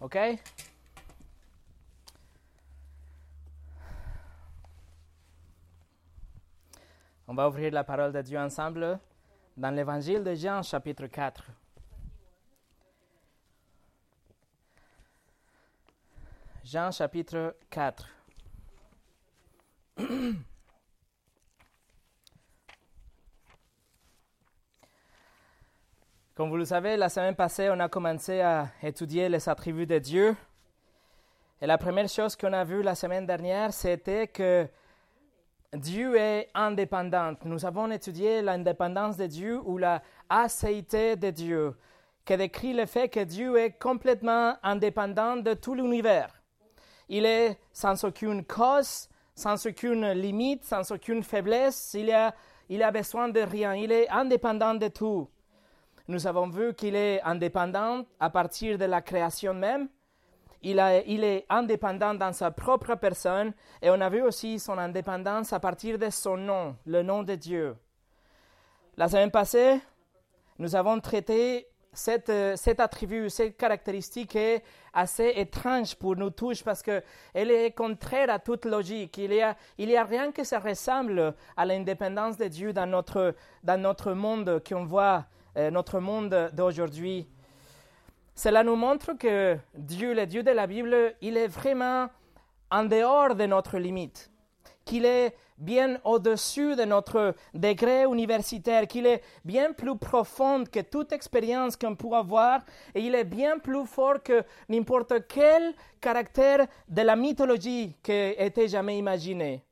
[0.00, 0.18] OK?
[7.28, 8.98] On va ouvrir la parole de Dieu ensemble
[9.56, 11.44] dans l'évangile de Jean, chapitre 4.
[16.64, 18.08] Jean, chapitre 4.
[26.40, 29.98] Comme vous le savez, la semaine passée, on a commencé à étudier les attributs de
[29.98, 30.34] Dieu.
[31.60, 34.66] Et la première chose qu'on a vue la semaine dernière, c'était que
[35.74, 37.34] Dieu est indépendant.
[37.44, 41.76] Nous avons étudié l'indépendance de Dieu ou la acéité de Dieu,
[42.24, 46.32] qui décrit le fait que Dieu est complètement indépendant de tout l'univers.
[47.10, 51.92] Il est sans aucune cause, sans aucune limite, sans aucune faiblesse.
[51.92, 52.34] Il a,
[52.70, 53.74] il a besoin de rien.
[53.74, 55.28] Il est indépendant de tout.
[56.10, 59.88] Nous avons vu qu'il est indépendant à partir de la création même.
[60.60, 65.60] Il, est indépendant dans sa propre personne et on a vu aussi son indépendance à
[65.60, 67.76] partir de son nom, le nom de Dieu.
[68.96, 69.80] La semaine passée,
[70.58, 76.82] nous avons traité cette, cet attribut, cette caractéristique est assez étrange pour nous tous parce
[76.82, 77.02] qu'elle
[77.52, 79.16] est contraire à toute logique.
[79.18, 79.56] Il n'y a,
[80.00, 84.84] a rien qui se ressemble à l'indépendance de Dieu dans notre, dans notre monde qu'on
[84.84, 85.24] voit,
[85.56, 87.26] notre monde d'aujourd'hui.
[88.34, 92.08] Cela nous montre que Dieu, le Dieu de la Bible, il est vraiment
[92.70, 94.30] en dehors de notre limite,
[94.84, 101.12] qu'il est bien au-dessus de notre degré universitaire, qu'il est bien plus profond que toute
[101.12, 102.60] expérience qu'on peut avoir,
[102.94, 108.46] et il est bien plus fort que n'importe quel caractère de la mythologie qui ait
[108.46, 109.62] été jamais imaginé.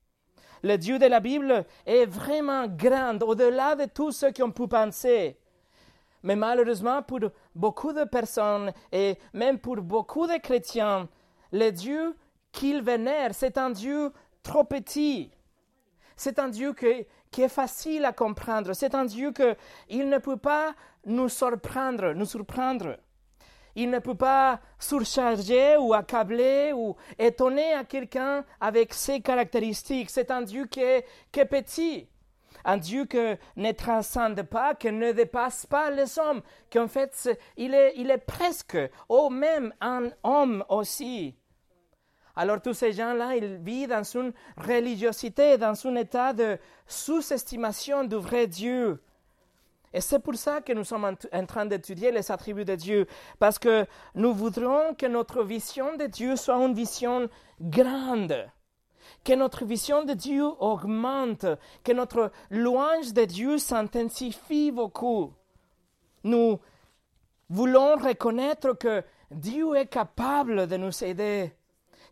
[0.63, 5.39] Le Dieu de la Bible est vraiment grand, au-delà de tout ce qu'on peut penser.
[6.23, 7.21] Mais malheureusement, pour
[7.55, 11.09] beaucoup de personnes et même pour beaucoup de chrétiens,
[11.53, 12.17] le Dieu
[12.53, 15.31] qu'ils vénèrent, c'est un Dieu trop petit.
[16.17, 16.75] C'est un Dieu
[17.31, 18.73] qui est facile à comprendre.
[18.73, 20.75] C'est un Dieu qu'il ne peut pas
[21.07, 22.97] nous surprendre, nous surprendre.
[23.77, 30.11] Il ne peut pas surcharger ou accabler ou étonner à quelqu'un avec ses caractéristiques.
[30.11, 32.09] C'est un Dieu qui est petit
[32.65, 33.19] un Dieu qui
[33.57, 36.43] ne transcende pas, qui ne dépasse pas les hommes,
[36.73, 41.35] qu'en fait, il est, presque, au même un homme aussi.
[42.37, 48.17] Alors tous ces gens-là, ils vivent dans une religiosité, dans un état de sous-estimation du
[48.17, 49.03] vrai Dieu.
[49.93, 53.07] Et c'est pour ça que nous sommes en train d'étudier les attributs de Dieu,
[53.39, 57.29] parce que nous voudrons que notre vision de Dieu soit une vision
[57.61, 58.49] grande
[59.29, 61.45] que notre vision de Dieu augmente,
[61.85, 65.35] que notre louange de Dieu s'intensifie beaucoup.
[66.25, 66.59] Nous
[67.51, 71.53] voulons reconnaître que Dieu est capable de nous aider,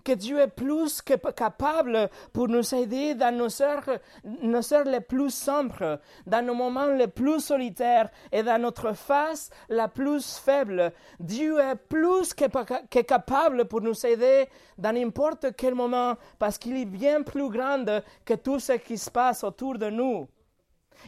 [0.06, 5.98] que Dieu est plus que capable pour nous aider dans nos heures, les plus sombres,
[6.24, 10.92] dans nos moments les plus solitaires et dans notre face la plus faible.
[11.18, 12.44] Dieu est plus que,
[12.88, 17.84] que capable pour nous aider dans n'importe quel moment parce qu'il est bien plus grand
[18.24, 20.28] que tout ce qui se passe autour de nous.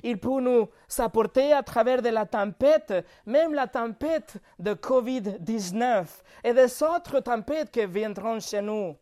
[0.02, 0.68] Il peut nous
[0.98, 2.92] apporter à travers de la tempête,
[3.26, 6.06] même la tempête de Covid-19
[6.44, 8.96] et des autres tempêtes qui viendront chez nous.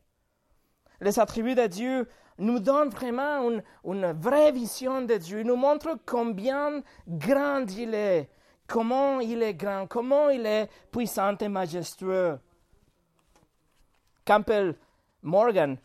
[1.01, 2.09] Les attributs de Dieu
[2.39, 5.41] nous donnent vraiment une, une vraie vision de Dieu.
[5.41, 8.29] Ils nous montrent combien grand il est,
[8.67, 12.39] comment il est grand, comment il est puissant et majestueux.
[14.25, 14.75] Campbell
[15.23, 15.79] Morgan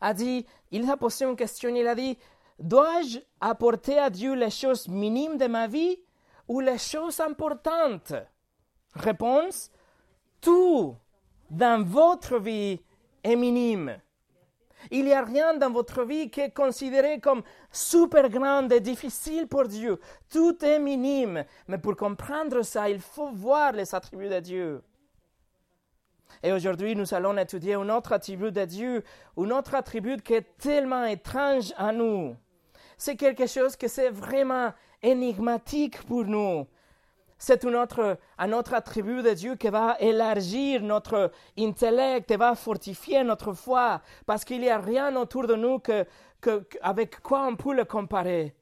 [0.00, 2.18] a dit, il a posé une question, il a dit,
[2.58, 5.98] Dois-je apporter à Dieu les choses minimes de ma vie
[6.48, 8.12] ou les choses importantes?
[8.94, 9.70] Réponse
[10.40, 10.96] Tout
[11.50, 12.80] dans votre vie
[13.22, 13.98] est minime.
[14.90, 19.46] Il n'y a rien dans votre vie qui est considéré comme super grand et difficile
[19.46, 20.00] pour Dieu.
[20.28, 21.44] Tout est minime.
[21.68, 24.82] Mais pour comprendre ça, il faut voir les attributs de Dieu.
[26.42, 29.04] Et aujourd'hui, nous allons étudier un autre attribut de Dieu,
[29.36, 32.36] un autre attribut qui est tellement étrange à nous.
[32.98, 34.72] C'est quelque chose que c'est vraiment
[35.02, 36.66] énigmatique pour nous.
[37.38, 42.54] C'est un autre, un autre attribut de Dieu qui va élargir notre intellect et va
[42.54, 46.06] fortifier notre foi, parce qu'il n'y a rien autour de nous que,
[46.80, 48.54] avec quoi on peut le comparer.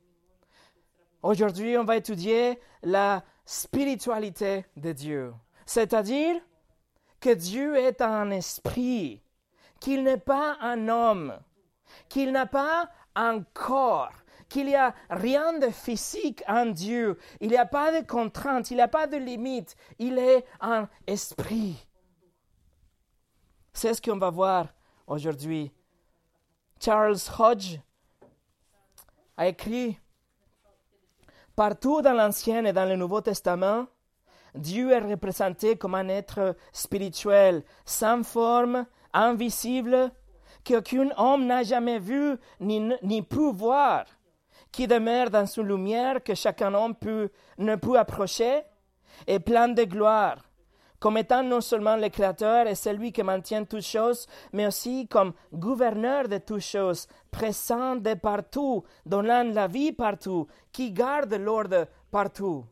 [1.23, 5.35] Aujourd'hui, on va étudier la spiritualité de Dieu,
[5.67, 6.37] c'est-à-dire
[7.21, 9.23] que Dieu est un esprit,
[9.79, 11.39] qu'il n'est pas un homme,
[12.09, 14.13] qu'il n'a pas un corps,
[14.49, 18.77] qu'il n'y a rien de physique en Dieu, il n'y a pas de contraintes, il
[18.77, 21.87] n'y a pas de limites, il est un esprit.
[23.73, 24.67] C'est ce qu'on va voir
[25.07, 25.73] aujourd'hui.
[26.81, 27.79] Charles Hodge
[29.37, 29.99] a écrit
[31.55, 33.87] Partout dans l'Ancien et dans le Nouveau Testament,
[34.55, 40.11] Dieu est représenté comme un être spirituel, sans forme, invisible,
[40.65, 44.05] qu'aucun homme n'a jamais vu ni, ni pu voir,
[44.73, 46.95] qui demeure dans une lumière que chacun homme
[47.59, 48.63] ne peut approcher,
[49.27, 50.39] et plein de gloire,
[50.99, 55.33] comme étant non seulement le Créateur et celui qui maintient toutes choses, mais aussi comme
[55.53, 62.65] gouverneur de toutes choses, présent de partout, donnant la vie partout, qui garde l'ordre partout.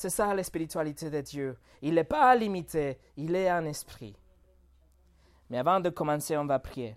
[0.00, 1.58] C'est ça la spiritualité de Dieu.
[1.82, 4.16] Il n'est pas limité, il est un esprit.
[5.50, 6.96] Mais avant de commencer, on va prier.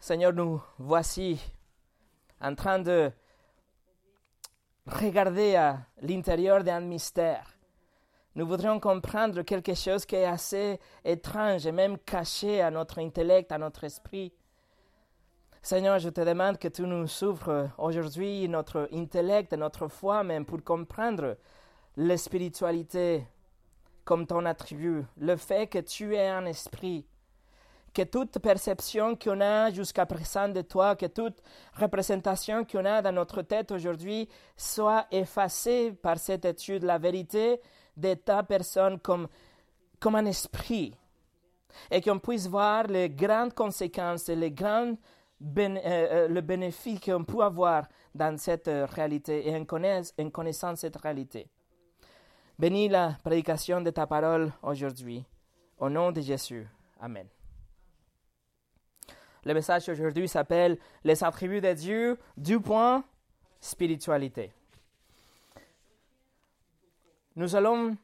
[0.00, 1.38] Seigneur, nous voici
[2.40, 3.12] en train de
[4.86, 7.58] regarder à l'intérieur d'un mystère.
[8.34, 13.52] Nous voudrions comprendre quelque chose qui est assez étrange et même caché à notre intellect,
[13.52, 14.32] à notre esprit.
[15.66, 20.62] Seigneur, je te demande que tu nous ouvres aujourd'hui notre intellect notre foi même pour
[20.62, 21.36] comprendre
[21.96, 23.26] la spiritualité
[24.04, 27.04] comme ton attribut, le fait que tu es un esprit,
[27.92, 31.42] que toute perception qu'on a jusqu'à présent de toi, que toute
[31.74, 37.60] représentation qu'on a dans notre tête aujourd'hui soit effacée par cette étude, la vérité
[37.96, 39.26] de ta personne comme,
[39.98, 40.94] comme un esprit,
[41.90, 44.96] et qu'on puisse voir les grandes conséquences et les grandes
[45.40, 50.96] ben, euh, le bénéfice qu'on peut avoir dans cette réalité et en, en connaissant cette
[50.96, 51.48] réalité.
[52.58, 55.24] Bénis la prédication de ta parole aujourd'hui.
[55.78, 56.66] Au nom de Jésus.
[56.98, 57.26] Amen.
[59.44, 63.04] Le message aujourd'hui s'appelle Les attributs de Dieu, du point
[63.60, 64.52] spiritualité.
[67.36, 67.96] Nous allons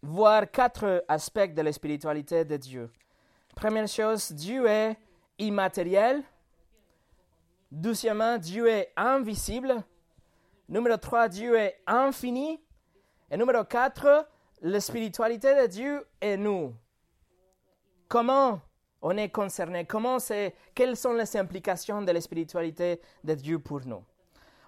[0.00, 2.90] voir quatre aspects de la spiritualité de Dieu.
[3.56, 4.96] Première chose, Dieu est
[5.38, 6.22] immatériel.
[7.74, 9.82] Deuxièmement, Dieu est invisible.
[10.68, 12.60] Numéro 3, Dieu est infini.
[13.28, 14.28] Et numéro 4,
[14.62, 16.72] la spiritualité de Dieu est nous.
[18.06, 18.60] Comment
[19.02, 19.86] on est concerné?
[19.86, 24.04] Comment c'est Quelles sont les implications de la spiritualité de Dieu pour nous?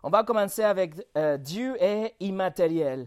[0.02, 3.06] On va commencer avec euh, Dieu est immatériel.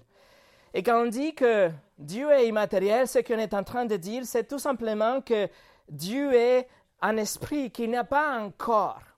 [0.73, 4.23] Et quand on dit que Dieu est immatériel, ce qu'on est en train de dire,
[4.23, 5.49] c'est tout simplement que
[5.89, 6.69] Dieu est
[7.01, 9.08] un esprit qui n'a pas un corps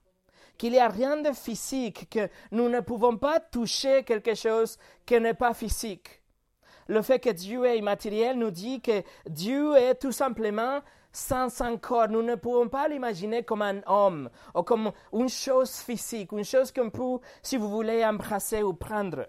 [0.62, 5.18] qu'il n'y a rien de physique, que nous ne pouvons pas toucher quelque chose qui
[5.18, 6.22] n'est pas physique.
[6.86, 10.78] Le fait que Dieu est immatériel nous dit que Dieu est tout simplement
[11.10, 12.06] sans un corps.
[12.06, 16.70] Nous ne pouvons pas l'imaginer comme un homme ou comme une chose physique, une chose
[16.70, 19.26] qu'on peut, si vous voulez, embrasser ou prendre.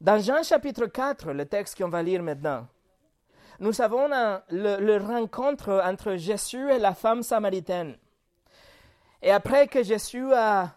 [0.00, 2.66] Dans Jean chapitre 4, le texte qu'on va lire maintenant,
[3.60, 4.08] nous avons
[4.50, 7.96] le rencontre entre Jésus et la femme samaritaine.
[9.26, 10.76] Et après que Jésus a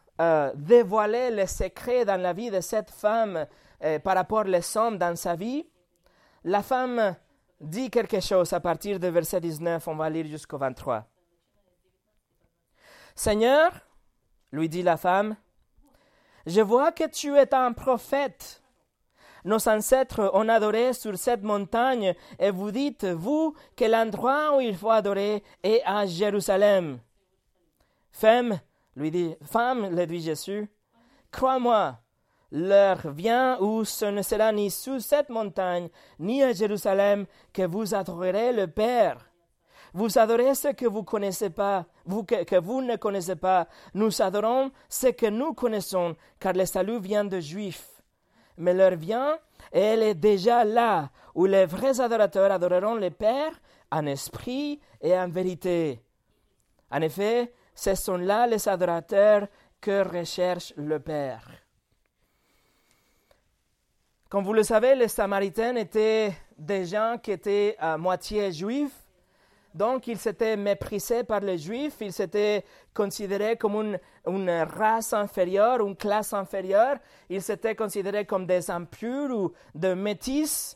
[0.56, 3.46] dévoilé le secret dans la vie de cette femme
[3.84, 5.68] euh, par rapport aux hommes dans sa vie,
[6.46, 7.18] la femme
[7.60, 11.06] dit quelque chose à partir du verset 19, on va lire jusqu'au 23.
[13.14, 13.70] Seigneur,
[14.54, 15.36] lui dit la femme,
[16.46, 18.64] je vois que tu es un prophète.
[19.44, 24.77] Nos ancêtres ont adoré sur cette montagne et vous dites, vous, que l'endroit où il
[24.77, 27.01] faut adorer est à Jérusalem.
[28.17, 28.59] Femme,
[28.95, 30.67] lui dit, femme, lui dit Jésus,
[31.29, 32.00] crois-moi,
[32.51, 37.93] l'heure vient où ce ne sera ni sous cette montagne, ni à Jérusalem, que vous
[37.93, 39.29] adorerez le Père.
[39.93, 43.67] Vous adorez ce que vous connaissez pas, vous que, que, vous ne connaissez pas.
[43.93, 48.01] Nous adorons ce que nous connaissons, car le salut vient de Juifs.
[48.57, 49.38] Mais l'heure vient,
[49.71, 53.51] et elle est déjà là, où les vrais adorateurs adoreront le Père
[53.91, 56.01] en esprit et en vérité.
[56.89, 59.48] En effet, ce sont là les adorateurs
[59.79, 61.48] que recherche le Père.
[64.29, 69.05] Comme vous le savez, les Samaritains étaient des gens qui étaient à moitié juifs,
[69.75, 72.65] donc ils s'étaient méprisés par les Juifs, ils s'étaient
[72.96, 76.98] considérés comme une, une, race inférieure, une classe inférieure,
[77.29, 80.75] ils s'étaient considérés comme des impurs ou des métis.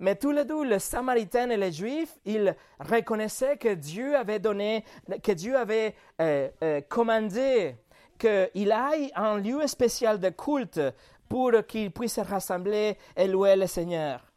[0.00, 4.84] Mais tous les deux, les Samaritains et les Juifs, ils reconnaissaient que Dieu avait donné,
[5.22, 7.76] que Dieu avait euh, euh, commandé
[8.18, 10.80] qu'il aille un lieu spécial de culte
[11.28, 14.27] pour qu'ils puissent se rassembler et louer le Seigneur.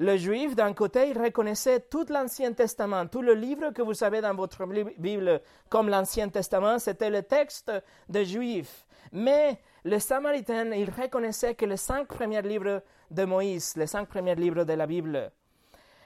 [0.00, 4.22] Le juif, d'un côté, il reconnaissait tout l'Ancien Testament, tout le livre que vous savez
[4.22, 4.64] dans votre
[4.96, 7.70] Bible comme l'Ancien Testament, c'était le texte
[8.08, 8.86] des Juifs.
[9.12, 14.34] Mais le Samaritain, il reconnaissait que les cinq premiers livres de Moïse, les cinq premiers
[14.36, 15.30] livres de la Bible.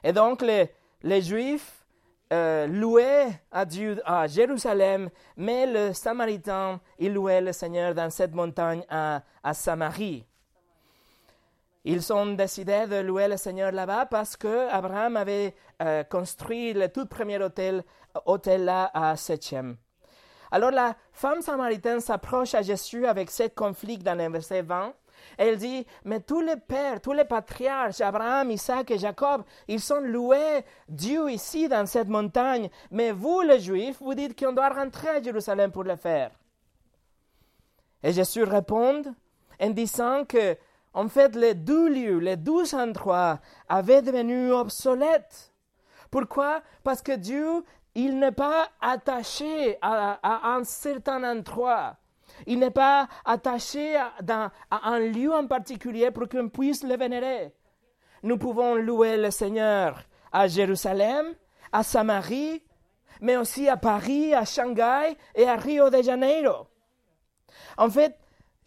[0.03, 0.71] Et donc, les,
[1.01, 1.85] les Juifs
[2.33, 8.33] euh, louaient à Dieu à Jérusalem, mais le Samaritain, il louait le Seigneur dans cette
[8.33, 10.25] montagne à, à Samarie.
[11.87, 16.89] Ils ont décidé de louer le Seigneur là-bas parce que Abraham avait euh, construit le
[16.89, 17.83] tout premier hôtel,
[18.25, 19.77] hôtel là à Sechem.
[20.49, 24.93] Alors la femme samaritaine s'approche à Jésus avec ce conflit dans le verset 20.
[25.37, 29.99] Elle dit, mais tous les pères, tous les patriarches, Abraham, Isaac et Jacob, ils sont
[29.99, 35.09] loués Dieu ici dans cette montagne, mais vous les Juifs, vous dites qu'on doit rentrer
[35.09, 36.31] à Jérusalem pour le faire.
[38.01, 39.03] Et Jésus répond
[39.59, 40.57] en disant que,
[40.95, 45.53] en fait, les deux lieux, les douze endroits avaient devenu obsolètes.
[46.09, 46.61] Pourquoi?
[46.83, 47.63] Parce que Dieu
[47.95, 50.19] il n'est pas attaché à,
[50.55, 51.95] un certain endroit.
[52.45, 57.53] Il n'est pas attaché à, un lieu en particulier pour qu'on puisse le vénérer.
[58.21, 61.33] Nous pouvons louer le Seigneur à Jérusalem,
[61.71, 62.61] à Samarie,
[63.21, 66.67] mais aussi à Paris, à Shanghai et à Rio de Janeiro.
[67.77, 68.17] En fait,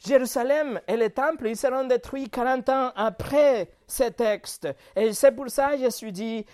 [0.05, 4.69] Jérusalem et le temple, ils seront détruits 40 ans après ce texte.
[4.95, 6.47] Et c'est pour ça que je suis dit,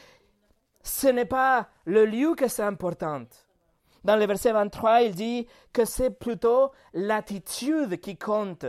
[0.83, 3.25] ce n'est pas le lieu que c'est important.
[4.03, 8.67] Dans le verset 23, il dit que c'est plutôt l'attitude qui compte.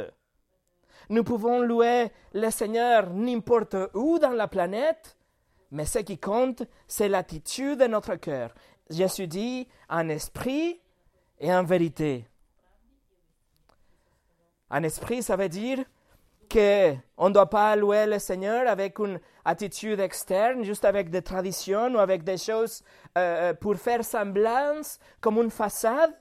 [1.10, 5.18] Nous pouvons louer le Seigneur n'importe où dans la planète,
[5.72, 8.54] mais ce qui compte, c'est l'attitude de notre cœur.
[8.90, 10.80] Jésus dit en esprit
[11.40, 12.26] et en vérité.
[14.70, 15.84] En esprit, ça veut dire
[16.52, 21.94] qu'on ne doit pas louer le Seigneur avec une attitude externe, juste avec des traditions
[21.94, 22.84] ou avec des choses
[23.18, 26.14] euh, euh, pour faire semblance, comme une façade,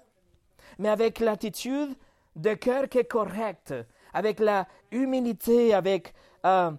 [0.78, 1.94] mais avec l'attitude
[2.36, 3.74] de cœur qui est correcte,
[4.12, 6.70] avec la humilité, avec euh,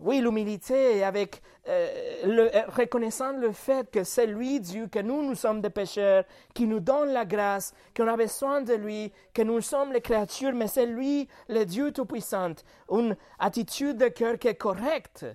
[0.00, 5.34] oui, l'humilité, avec euh, euh, reconnaissant le fait que c'est lui, Dieu, que nous, nous
[5.34, 9.60] sommes des pécheurs, qui nous donne la grâce, qu'on a besoin de lui, que nous
[9.60, 12.54] sommes les créatures, mais c'est lui, le Dieu Tout-Puissant.
[12.90, 15.26] Une attitude de cœur qui est correcte.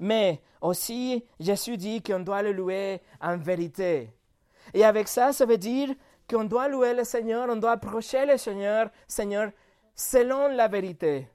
[0.00, 4.10] Mais aussi, Jésus dit qu'on doit le louer en vérité.
[4.74, 5.90] Et avec ça, ça veut dire
[6.28, 9.50] qu'on doit louer le Seigneur, on doit approcher le Seigneur, Seigneur,
[9.94, 11.28] selon la vérité.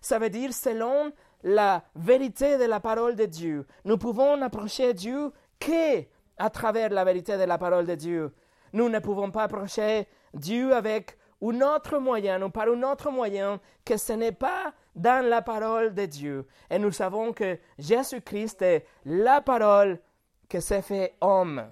[0.00, 1.12] Ça veut dire selon
[1.42, 3.66] la vérité de la parole de Dieu.
[3.84, 6.04] Nous pouvons approcher Dieu que
[6.36, 8.34] à travers la vérité de la parole de Dieu.
[8.72, 13.60] Nous ne pouvons pas approcher Dieu avec un autre moyen ou par un autre moyen
[13.84, 16.46] que ce n'est pas dans la parole de Dieu.
[16.70, 20.00] Et nous savons que Jésus-Christ est la parole
[20.48, 21.70] que s'est fait homme.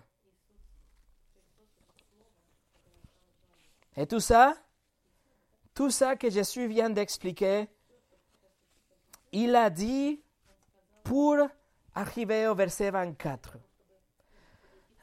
[3.97, 4.55] Et tout ça,
[5.75, 7.69] tout ça que Jésus vient d'expliquer,
[9.33, 10.23] il a dit
[11.05, 11.37] pour
[11.95, 13.59] arriver au verset 24.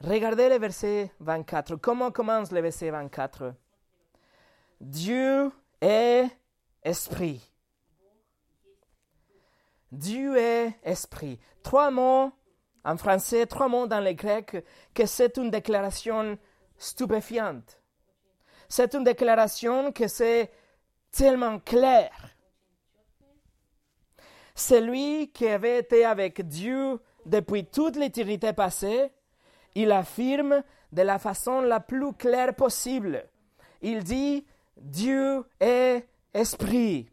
[0.00, 1.76] Regardez le verset 24.
[1.76, 3.54] Comment commence le verset 24
[4.80, 6.28] Dieu est
[6.82, 7.50] esprit.
[9.90, 11.40] Dieu est esprit.
[11.62, 12.30] Trois mots
[12.84, 14.64] en français, trois mots dans le grec,
[14.94, 16.38] que c'est une déclaration
[16.76, 17.80] stupéfiante.
[18.68, 20.50] C'est une déclaration que c'est
[21.10, 22.35] tellement clair
[24.56, 29.12] celui qui avait été avec Dieu depuis toute l'éternité passée,
[29.74, 33.24] il affirme de la façon la plus claire possible.
[33.82, 34.46] Il dit
[34.78, 37.08] Dieu est esprit.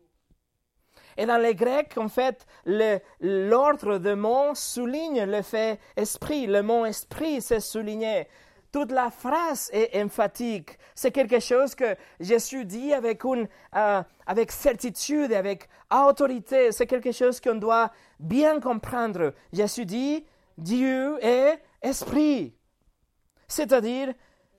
[1.18, 6.48] Et dans les Grecs, en fait, l'ordre de mots souligne le fait esprit.
[6.48, 8.28] Le mot esprit, c'est souligné
[8.74, 10.80] toute la phrase est emphatique.
[10.96, 16.72] C'est quelque chose que Jésus dit avec, une, euh, avec certitude avec autorité.
[16.72, 19.36] C'est quelque chose qu'on doit bien comprendre.
[19.54, 20.26] Jésus dit,
[20.58, 22.56] Dieu est esprit.
[23.48, 24.16] C'est-à-dire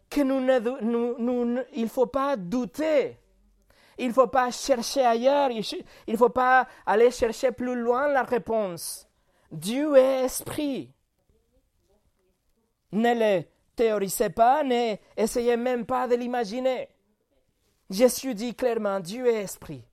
[0.09, 3.19] que nous ne, il ne faut pas douter.
[3.99, 5.51] Il ne faut pas chercher ailleurs.
[5.51, 9.09] Il ne faut pas aller chercher plus loin la réponse.
[9.51, 10.93] Dieu est esprit.
[12.93, 16.89] Ne le théorisez pas, n'essayez même pas de l'imaginer.
[17.91, 19.85] Jésus dit clairement, Dieu est esprit.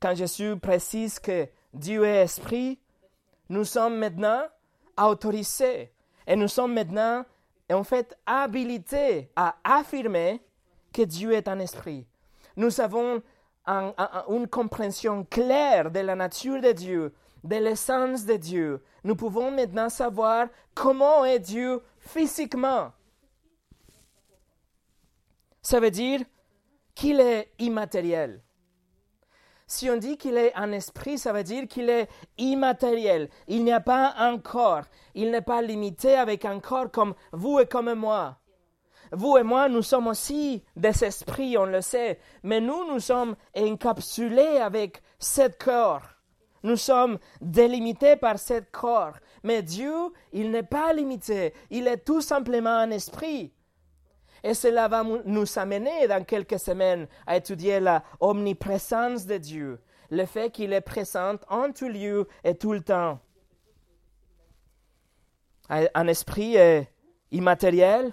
[0.00, 2.78] Quand Jésus précise que Dieu est esprit,
[3.48, 4.42] nous sommes maintenant
[4.98, 5.92] autorisés
[6.26, 7.24] et nous sommes maintenant
[7.70, 10.40] en fait habilités à affirmer
[10.92, 12.06] que Dieu est un esprit.
[12.56, 13.22] Nous avons
[13.66, 17.12] une compréhension claire de la nature de Dieu,
[17.44, 22.92] de l'essence de Dieu, nous pouvons maintenant savoir comment est Dieu physiquement.
[25.62, 26.20] Ça veut dire
[26.94, 28.42] qu'il est immatériel.
[29.68, 33.28] Si on dit qu'il est un esprit, ça veut dire qu'il est immatériel.
[33.48, 34.84] Il n'y a pas un corps.
[35.14, 38.38] Il n'est pas limité avec un corps comme vous et comme moi.
[39.12, 43.36] Vous et moi, nous sommes aussi des esprits, on le sait, mais nous, nous sommes
[43.56, 46.15] encapsulés avec ce corps.
[46.66, 49.12] Nous sommes délimités par ce corps.
[49.44, 49.92] Mais Dieu,
[50.32, 51.54] il n'est pas limité.
[51.70, 53.52] Il est tout simplement un esprit.
[54.42, 59.80] Et cela va nous amener dans quelques semaines à étudier la omniprésence de Dieu,
[60.10, 63.20] le fait qu'il est présent en tout lieu et tout le temps.
[65.68, 66.90] Un esprit est
[67.30, 68.12] immatériel,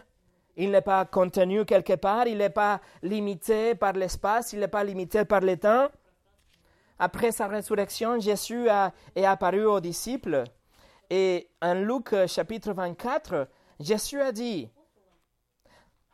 [0.57, 4.83] il n'est pas contenu quelque part, il n'est pas limité par l'espace, il n'est pas
[4.83, 5.87] limité par le temps.
[6.99, 8.67] Après sa résurrection, Jésus
[9.15, 10.43] est apparu aux disciples.
[11.09, 13.47] Et en Luc chapitre 24,
[13.79, 14.69] Jésus a dit,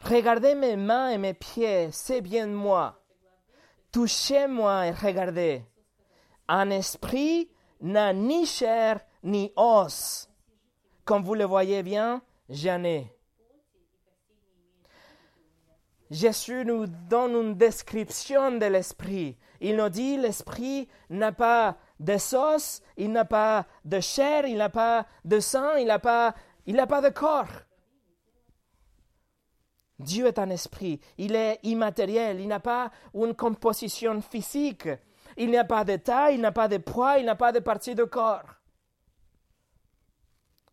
[0.02, 3.02] Regardez mes mains et mes pieds, c'est bien moi.
[3.92, 5.64] Touchez-moi et regardez.
[6.48, 7.50] Un esprit
[7.82, 10.30] n'a ni chair ni os.
[11.06, 13.14] Comme vous le voyez bien, j'en ai.
[16.10, 19.38] Jésus nous donne une description de l'esprit.
[19.62, 24.70] Il nous dit l'esprit n'a pas de sauce, il n'a pas de chair, il n'a
[24.70, 26.34] pas de sang, il n'a pas,
[26.66, 27.66] il n'a pas de corps.
[30.00, 34.88] Dieu est un esprit, il est immatériel, il n'a pas une composition physique,
[35.36, 37.96] il n'a pas de taille, il n'a pas de poids, il n'a pas de partie
[37.96, 38.56] de corps.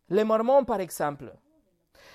[0.09, 1.35] Les Mormons, par exemple,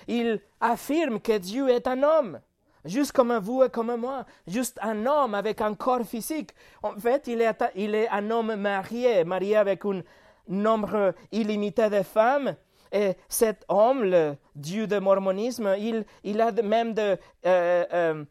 [0.07, 2.41] ils affirment que Dieu est un homme,
[2.85, 6.51] juste comme vous et comme moi, juste un homme avec un corps physique.
[6.81, 10.01] En fait, il est, un homme marié, marié avec un
[10.47, 12.55] nombre illimité de femmes,
[12.91, 18.23] et cet homme, le dieu du mormonisme, il, il a même de, euh, euh,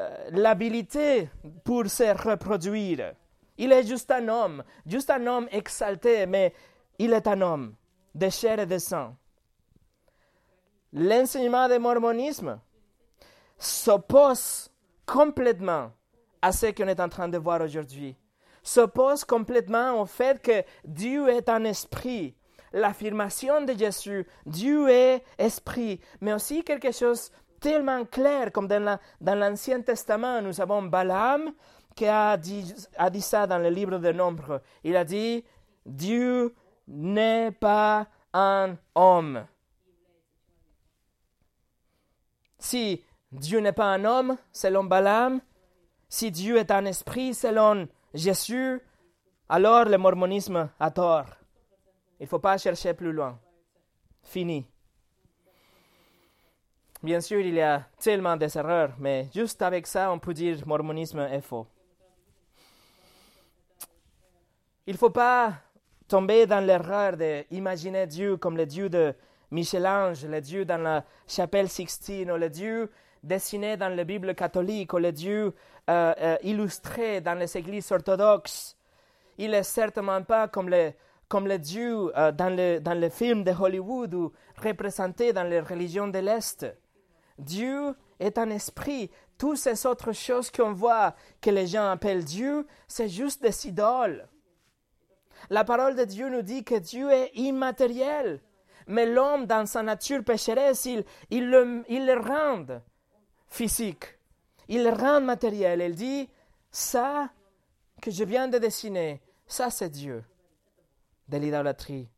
[0.00, 1.28] euh, l'habilité
[1.62, 3.12] pour se reproduire.
[3.58, 6.54] Il est juste un homme, juste un homme exalté, mais
[6.98, 7.74] il est un homme
[8.14, 9.14] de chair et de sang.
[10.94, 12.58] L'enseignement du mormonisme
[13.58, 14.70] s'oppose
[15.04, 15.92] complètement
[16.42, 18.16] à ce qu'on est en train de voir aujourd'hui.
[18.62, 22.36] S'oppose complètement au fait que Dieu est un esprit
[22.76, 29.80] l'affirmation de Jésus, Dieu est esprit, mais aussi quelque chose tellement clair comme dans l'Ancien
[29.80, 31.52] Testament, nous avons Balaam
[31.94, 34.60] qui a dit, a dit ça dans le livre de Nombres.
[34.84, 35.42] Il a dit,
[35.86, 36.54] Dieu
[36.86, 39.46] n'est pas un homme.
[42.58, 43.02] Si
[43.36, 45.40] Dieu n'est pas un homme, selon Balaam,
[46.08, 48.80] si Dieu est un esprit, selon Jésus,
[49.48, 51.26] alors le mormonisme a tort.
[52.18, 53.38] Il ne faut pas chercher plus loin.
[54.22, 54.66] Fini.
[57.02, 60.66] Bien sûr, il y a tellement des erreurs, mais juste avec ça, on peut dire
[60.66, 61.66] mormonisme est faux.
[64.86, 65.54] Il ne faut pas
[66.08, 69.14] tomber dans l'erreur d'imaginer Dieu comme le Dieu de
[69.50, 72.90] Michel-Ange, le Dieu dans la chapelle Sixtine, ou le Dieu
[73.22, 75.54] dessiné dans la Bible catholique, ou le Dieu
[75.88, 78.76] euh, euh, illustré dans les églises orthodoxes.
[79.38, 80.92] Il n'est certainement pas comme le
[81.28, 85.60] comme le Dieu euh, dans, le, dans les films de Hollywood ou représenté dans les
[85.60, 86.66] religions de l'Est.
[87.38, 89.10] Dieu est un esprit.
[89.36, 94.28] Toutes ces autres choses qu'on voit que les gens appellent Dieu, c'est juste des idoles.
[95.50, 98.40] La parole de Dieu nous dit que Dieu est immatériel.
[98.86, 102.80] Mais l'homme, dans sa nature pécheresse, il, il, le, il le rend
[103.48, 104.18] physique.
[104.68, 105.80] Il rend matériel.
[105.80, 106.28] Il dit,
[106.70, 107.30] ça
[108.00, 110.24] que je viens de dessiner, ça c'est Dieu
[111.28, 112.08] de l'idolâtrie.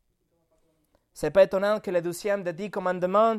[1.13, 3.37] C'est pas étonnant que le douzième des dix commandements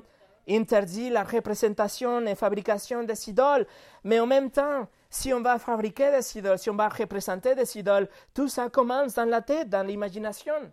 [0.49, 3.67] interdit la représentation et fabrication des idoles,
[4.05, 7.79] mais en même temps, si on va fabriquer des idoles, si on va représenter des
[7.79, 10.73] idoles, tout ça commence dans la tête, dans l'imagination.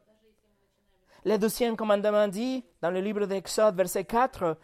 [1.26, 4.58] Le douzième commandement dit, dans le livre d'Exode, verset 4,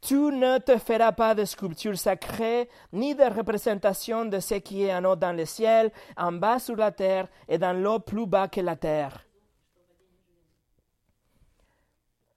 [0.00, 4.94] tu ne te feras pas de sculpture sacrée, ni de représentation de ce qui est
[4.94, 8.48] en haut dans le ciel, en bas sur la terre et dans l'eau plus bas
[8.48, 9.24] que la terre.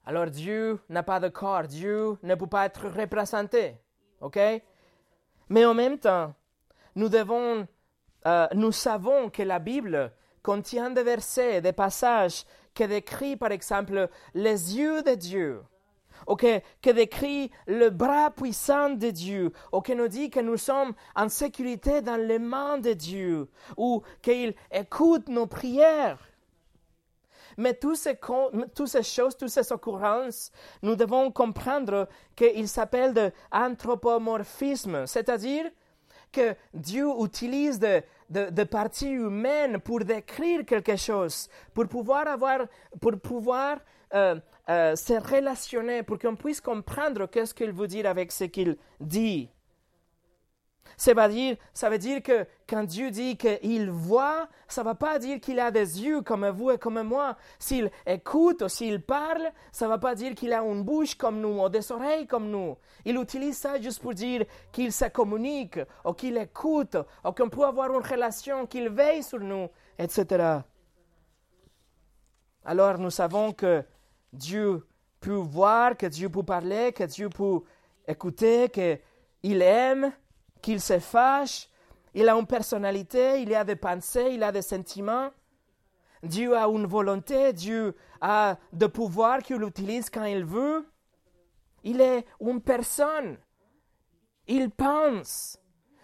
[0.04, 3.76] Alors Dieu n'a pas de corps, Dieu ne peut pas être représenté.
[4.20, 4.38] OK?
[5.48, 6.34] Mais en même temps,
[6.96, 7.66] nous devons,
[8.26, 12.44] euh, nous savons que la Bible contient des versets, des passages
[12.74, 15.62] qui décrivent par exemple les yeux de Dieu.
[16.26, 20.94] Ou que, décrit le bras puissant de Dieu, ou qui nous dit que nous sommes
[21.14, 26.18] en sécurité dans les mains de Dieu, ou qu'il écoute nos prières.
[27.56, 28.18] Mais toutes ces,
[28.74, 30.50] toutes ces choses, toutes ces occurrences,
[30.82, 35.70] nous devons comprendre qu'il s'appelle de anthropomorphisme, c'est-à-dire
[36.32, 42.60] que Dieu utilise de, de, parties humaines pour décrire quelque chose, pour pouvoir avoir,
[43.00, 43.78] pour pouvoir
[44.14, 44.36] euh,
[44.68, 49.50] euh, se relationner, pour qu'on puisse comprendre qu'est-ce qu'il veut dire avec ce qu'il dit.
[50.96, 54.94] Ça veut dire, ça veut dire que quand Dieu dit qu'il voit, ça ne va
[54.94, 57.36] pas dire qu'il a des yeux comme vous et comme moi.
[57.58, 61.40] S'il écoute ou s'il parle, ça ne va pas dire qu'il a une bouche comme
[61.40, 62.76] nous ou des oreilles comme nous.
[63.04, 67.64] Il utilise ça juste pour dire qu'il se communique ou qu'il écoute ou qu'on peut
[67.64, 70.60] avoir une relation, qu'il veille sur nous, etc.
[72.64, 73.82] Alors nous savons que
[74.32, 74.86] Dieu
[75.20, 77.60] peut voir, que Dieu peut parler, que Dieu peut
[78.06, 80.12] écouter, qu'il aime,
[80.60, 81.68] qu'il se fâche,
[82.14, 85.30] il a une personnalité, il a des pensées, il a des sentiments.
[86.22, 90.86] Dieu a une volonté, Dieu a de pouvoir qu'il utilise quand il veut.
[91.82, 93.38] Il est une personne.
[94.46, 95.58] Il pense.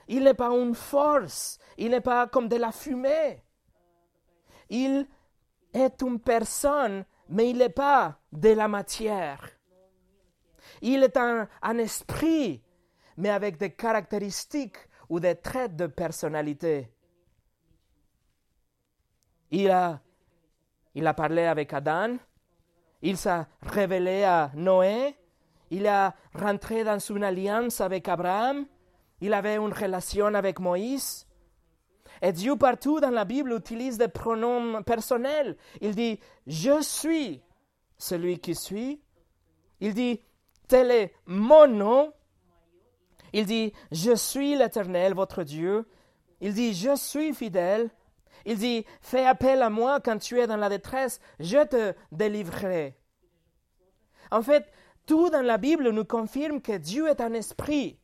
[0.09, 1.59] Il n'est pas une force.
[1.77, 3.43] Il n'est pas comme de la fumée.
[4.71, 5.07] Il
[5.73, 9.49] est une personne, mais il n'est pas de la matière.
[10.81, 12.63] Il est un, esprit,
[13.17, 16.93] mais avec des caractéristiques ou des traits de personnalité.
[19.51, 20.01] Il a,
[20.95, 22.17] il a parlé avec Adam,
[23.03, 25.17] il s'est révélé à Noé,
[25.71, 28.67] il a rentré dans une alliance avec Abraham,
[29.21, 31.28] il avait une relation avec Moïse.
[32.23, 35.57] Et Dieu partout dans la Bible utilise des pronoms personnels.
[35.81, 37.43] Il dit Je suis
[37.97, 39.01] celui qui suis.
[39.81, 40.21] Il dit
[40.69, 42.13] Tel est mon nom.
[43.33, 45.87] Il dit, je suis l'Éternel, votre Dieu.
[46.41, 47.91] Il dit, je suis fidèle.
[48.45, 52.97] Il dit, fais appel à moi quand tu es dans la détresse, je te délivrerai.
[54.31, 54.71] En fait,
[55.07, 57.99] tout dans la Bible nous confirme que Dieu est un esprit,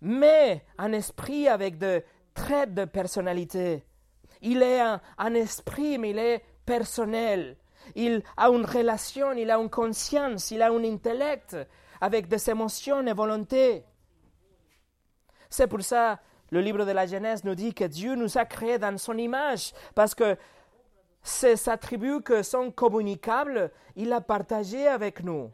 [0.00, 2.04] mais un esprit avec des
[2.38, 3.84] traits de personnalité.
[4.40, 7.56] Il est un, esprit, mais il est personnel.
[7.94, 11.56] Il a une relation, il a une conscience, il a un intellect
[12.00, 13.84] avec des émotions et volontés.
[15.50, 16.20] C'est pour ça
[16.50, 19.72] le livre de la Genèse nous dit que Dieu nous a créés dans son image,
[19.94, 20.36] parce que
[21.22, 25.50] ces attributs qui sont communicables, il a partagé avec nous.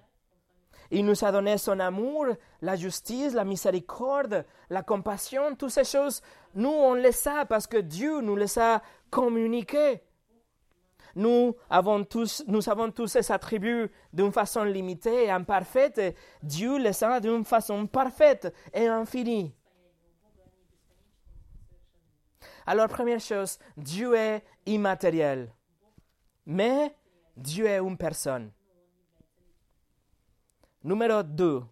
[0.95, 2.27] Il nous a donné son amour,
[2.63, 6.23] la justice, la miséricorde, la compassion, toutes ces choses.
[6.55, 8.81] Nous, on les sait parce que Dieu nous les a
[9.11, 10.03] communiquées.
[11.17, 16.17] Nous avons tous, nous avons tous ces attributs d'une façon limitée et imparfaite.
[16.45, 19.53] Dieu les a d'une façon parfaite et infinie.
[22.67, 25.53] Alors, première chose, Dieu est immatériel.
[26.47, 26.95] Mais
[27.37, 28.53] Dieu est une personne.
[30.85, 31.63] Numéro 2.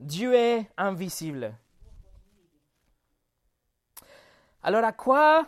[0.00, 1.54] Dieu est invisible.
[4.62, 5.46] Alors à quoi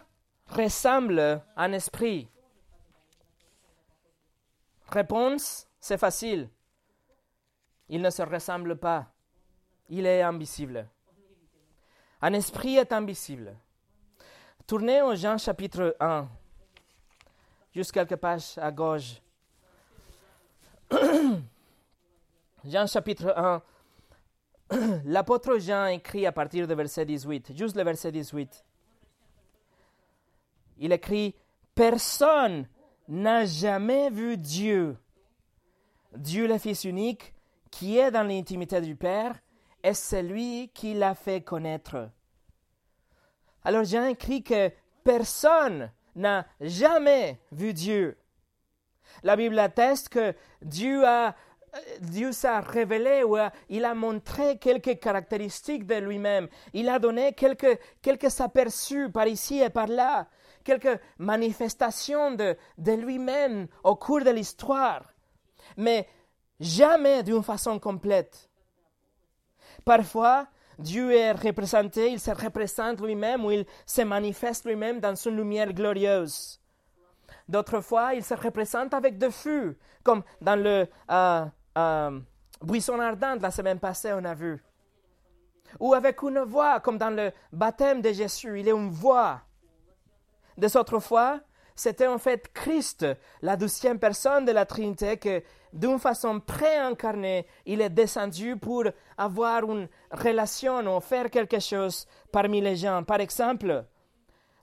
[0.51, 2.29] ressemble un esprit?
[4.91, 6.51] Réponse, c'est facile.
[7.89, 9.07] Il ne se ressemble pas.
[9.89, 10.87] Il est invisible.
[12.21, 13.57] Un esprit est invisible.
[14.67, 16.29] Tournez au Jean chapitre 1,
[17.75, 19.23] juste quelques pages à gauche.
[22.67, 23.63] Jean chapitre 1.
[25.05, 28.65] L'apôtre Jean écrit à partir du verset 18, juste le verset 18.
[30.79, 31.37] Il écrit
[31.77, 32.69] Personne
[33.07, 34.97] n'a jamais vu Dieu.
[36.17, 37.35] Dieu le Fils unique,
[37.71, 39.41] qui est dans l'intimité du Père,
[39.85, 42.11] est celui qui l'a fait connaître.
[43.63, 44.73] Alors Jean écrit que
[45.05, 48.19] personne n'a jamais vu Dieu.
[49.23, 51.37] La Bible atteste que Dieu a
[52.01, 53.37] Dieu s'est révélé ou
[53.69, 56.49] il a montré quelques caractéristiques de lui-même.
[56.73, 60.29] Il a donné quelques, quelques aperçus par ici et par là,
[60.65, 65.05] quelques manifestations de, de lui-même au cours de l'histoire,
[65.77, 66.09] mais
[66.61, 68.51] jamais d'une façon complète.
[69.85, 75.37] Parfois, Dieu est représenté, il se représente lui-même ou il se manifeste lui-même dans une
[75.37, 76.61] lumière glorieuse.
[77.49, 81.45] D'autres fois, il se représente avec de feu, comme dans le euh,
[81.77, 82.21] euh,
[82.63, 84.63] buisson ardent de la semaine passée, on a vu.
[85.81, 89.41] Ou avec une voix, comme dans le baptême de Jésus, il est une voix.
[90.57, 91.41] Des autres fois,
[91.75, 93.07] c'était en fait Christ,
[93.43, 95.43] la douzième personne de la Trinité, qui
[95.77, 98.85] d'une façon préincarnée, il est descendu pour
[99.19, 103.03] avoir une relation ou faire quelque chose parmi les gens.
[103.05, 103.85] Par exemple,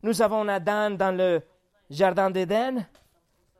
[0.01, 1.41] nous avons Adam dans le
[1.89, 2.87] jardin d'Éden,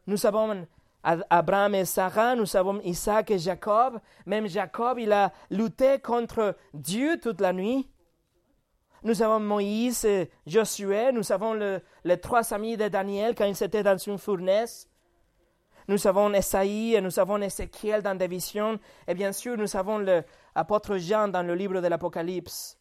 [0.07, 0.65] nous avons
[1.03, 3.99] Abraham et Sarah, nous avons Isaac et Jacob.
[4.25, 7.89] Même Jacob, il a lutté contre Dieu toute la nuit.
[9.03, 11.11] Nous avons Moïse et Josué.
[11.11, 14.87] Nous avons les trois amis de Daniel quand ils étaient dans une fournaise.
[15.89, 18.79] Nous avons Esaïe et nous avons Ézéchiel dans des visions.
[19.05, 22.77] Et bien sûr, nous avons l'apôtre Jean dans le livre de l'Apocalypse.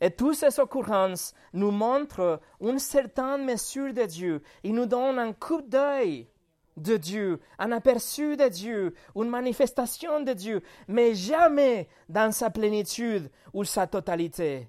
[0.00, 4.42] Et toutes ces occurrences nous montrent une certaine mesure de Dieu.
[4.64, 6.28] Il nous donne un coup d'œil
[6.76, 13.30] de Dieu, un aperçu de Dieu, une manifestation de Dieu, mais jamais dans sa plénitude
[13.52, 14.68] ou sa totalité.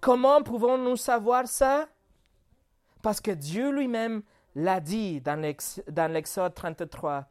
[0.00, 1.88] Comment pouvons-nous savoir ça?
[3.02, 4.22] Parce que Dieu lui-même
[4.54, 7.26] l'a dit dans l'Exode 33.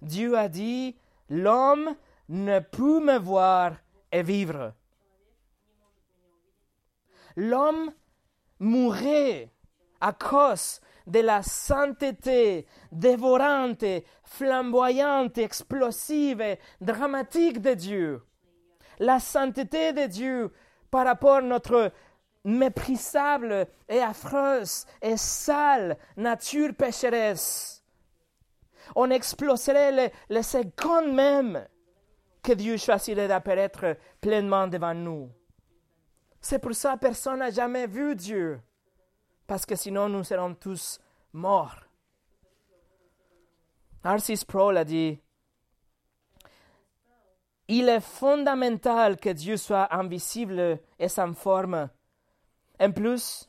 [0.00, 0.96] Dieu a dit,
[1.28, 1.96] l'homme
[2.28, 3.76] ne peut me voir
[4.10, 4.72] et vivre.
[7.36, 7.92] L'homme
[8.58, 9.50] mourrait
[10.00, 13.84] à cause de la sainteté dévorante,
[14.24, 18.22] flamboyante, explosive, dramatique de Dieu.
[18.98, 20.52] La sainteté de Dieu
[20.90, 21.92] par rapport à notre
[22.44, 27.82] méprisable et affreuse et sale nature pécheresse.
[28.96, 31.66] On exploserait le, second même
[32.42, 35.30] que Dieu choisirait d'apparaître pleinement devant nous.
[36.40, 38.60] C'est pour ça que personne n'a jamais vu Dieu
[39.52, 40.98] parce que sinon nous serons tous
[41.34, 41.76] morts.
[44.02, 45.20] Narcisse Pro l'a dit,
[47.68, 51.90] il est fondamental que Dieu soit invisible et sans forme.
[52.80, 53.46] En plus,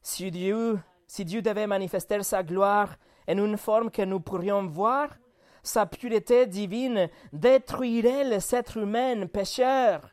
[0.00, 2.94] si Dieu, si Dieu devait manifester sa gloire
[3.26, 5.08] en une forme que nous pourrions voir,
[5.64, 10.10] sa pureté divine détruirait les êtres humains pécheurs.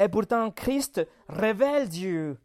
[0.00, 2.36] Et pourtant, Christ révèle Dieu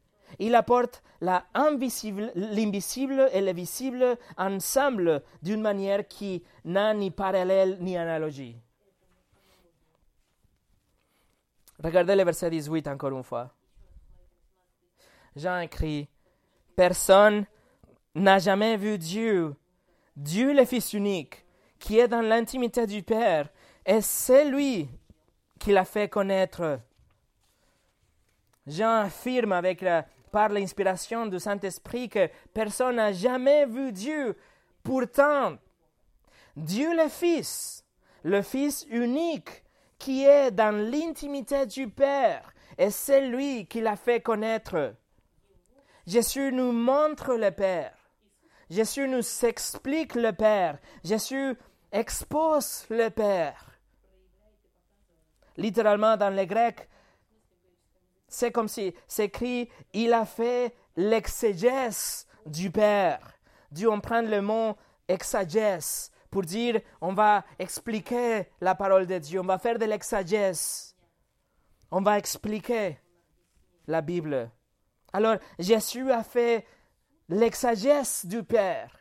[0.42, 8.58] il apporte l'invisible et le visible ensemble d'une manière qui n'a ni parallèle ni analogie.
[11.84, 13.52] Regardez le verset 18 encore une fois.
[15.36, 16.10] Jean écrit,
[16.76, 17.46] Personne
[18.16, 19.56] n'a jamais vu Dieu,
[20.16, 21.46] Dieu le Fils unique,
[21.78, 23.48] qui est dans l'intimité du Père,
[23.86, 24.90] et c'est lui
[25.60, 26.80] qui l'a fait connaître.
[28.66, 34.38] Jean affirme avec la par l'inspiration du Saint-Esprit que personne n'a jamais vu Dieu.
[34.84, 35.58] Pourtant,
[36.56, 37.86] Dieu le Fils,
[38.24, 39.64] le Fils unique,
[40.00, 44.96] qui est dans l'intimité du Père, et c'est lui qui l'a fait connaître.
[46.08, 47.94] Jésus nous montre le Père.
[48.70, 50.80] Jésus nous explique le Père.
[51.04, 51.56] Jésus
[51.92, 53.78] expose le Père.
[55.58, 56.88] Littéralement, dans le grec,
[58.32, 63.20] c'est comme si c'est écrit, il a fait l'exégèse du Père.
[63.72, 64.76] Dieu, prend le mot
[65.08, 70.96] exagèse pour dire, on va expliquer la parole de Dieu, on va faire de l'exagèse.
[71.92, 73.00] On va expliquer
[73.88, 74.50] la Bible.
[75.12, 76.66] Alors, Jésus a fait
[77.28, 78.98] l'exagèse du Père.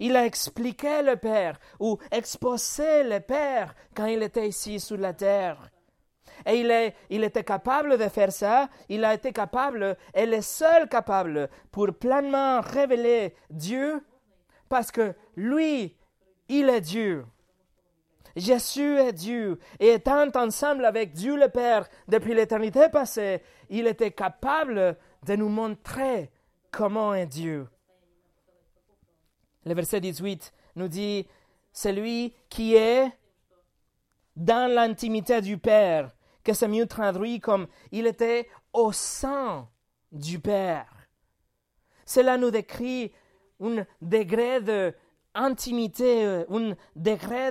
[0.00, 5.12] Il a expliqué le Père ou exposé le Père quand il était ici sur la
[5.12, 5.70] terre.
[6.46, 10.40] Et il, est, il était capable de faire ça, il a été capable, et le
[10.40, 14.04] seul capable pour pleinement révéler Dieu,
[14.68, 15.96] parce que lui,
[16.48, 17.24] il est Dieu.
[18.36, 24.12] Jésus est Dieu, et étant ensemble avec Dieu le Père depuis l'éternité passée, il était
[24.12, 24.96] capable
[25.26, 26.30] de nous montrer
[26.70, 27.66] comment est Dieu.
[29.64, 31.26] Le verset 18 nous dit,
[31.72, 33.10] celui qui est
[34.36, 36.10] dans l'intimité du Père
[36.48, 39.68] que c'est mieux traduit comme il était au sein
[40.10, 40.88] du Père.
[42.06, 43.12] Cela nous décrit
[43.60, 47.50] un degré d'intimité, un degré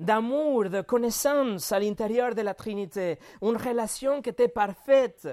[0.00, 5.28] d'amour, de, connaissance à l'intérieur de la Trinité, une relation qui était parfaite.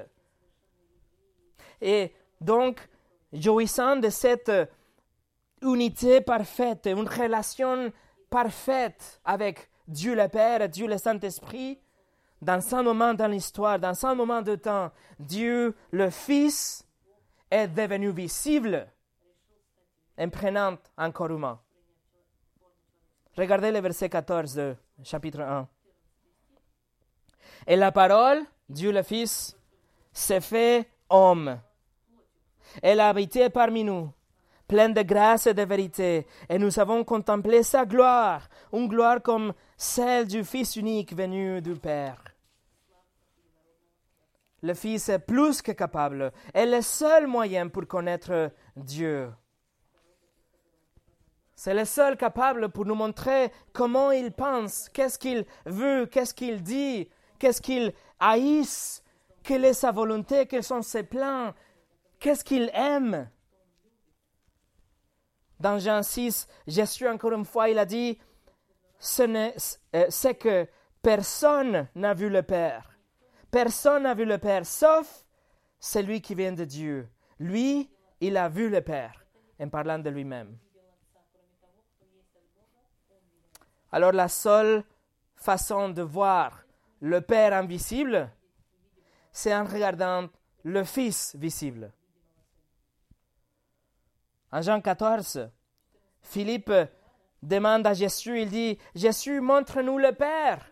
[1.80, 2.86] Et donc,
[3.32, 4.52] jouissant de cette
[5.62, 7.94] unité parfaite, une relation
[8.30, 11.80] parfaite avec Dieu le Père et Dieu le Saint-Esprit,
[12.42, 16.86] dans un moment dans l'histoire, dans un moment de temps, Dieu le Fils
[17.50, 18.88] est devenu visible,
[20.18, 21.60] imprenant encore humain.
[23.38, 24.56] Regardez le verset 14
[24.98, 25.68] du chapitre 1.
[27.68, 29.58] Et la parole, Dieu le Fils,
[30.12, 31.60] s'est fait homme.
[32.82, 34.12] Elle a habité parmi nous.
[34.68, 39.54] Plein de grâce et de vérité, et nous avons contemplé sa gloire, une gloire comme
[39.78, 42.22] celle du Fils unique venu du Père.
[44.62, 49.32] Le Fils est plus que capable, est le seul moyen pour connaître Dieu.
[51.56, 56.62] C'est le seul capable pour nous montrer comment il pense, qu'est-ce qu'il veut, qu'est-ce qu'il
[56.62, 57.08] dit,
[57.40, 59.04] qu'est-ce qu'il haïsse,
[59.44, 61.54] quelle est sa volonté, quels sont ses plans,
[62.20, 63.30] qu'est-ce qu'il aime.
[65.60, 68.20] Dans Jean 6, Jésus, encore une fois, il a dit,
[69.20, 69.50] euh,
[70.10, 70.68] c'est que
[71.02, 72.98] personne n'a vu le Père.
[73.52, 75.26] Personne n'a vu le Père, sauf
[75.80, 77.08] celui qui vient de Dieu.
[77.40, 77.90] Lui,
[78.20, 79.26] il a vu le Père,
[79.60, 80.58] en parlant de lui-même.
[83.92, 84.84] Alors la seule
[85.36, 86.66] façon de voir
[87.00, 88.30] le Père invisible,
[89.32, 90.28] c'est en regardant
[90.64, 91.94] le Fils visible.
[94.56, 95.50] En Jean 14,
[96.22, 96.72] Philippe
[97.44, 100.72] demande à Jésus, il dit, Jésus, montre-nous le Père.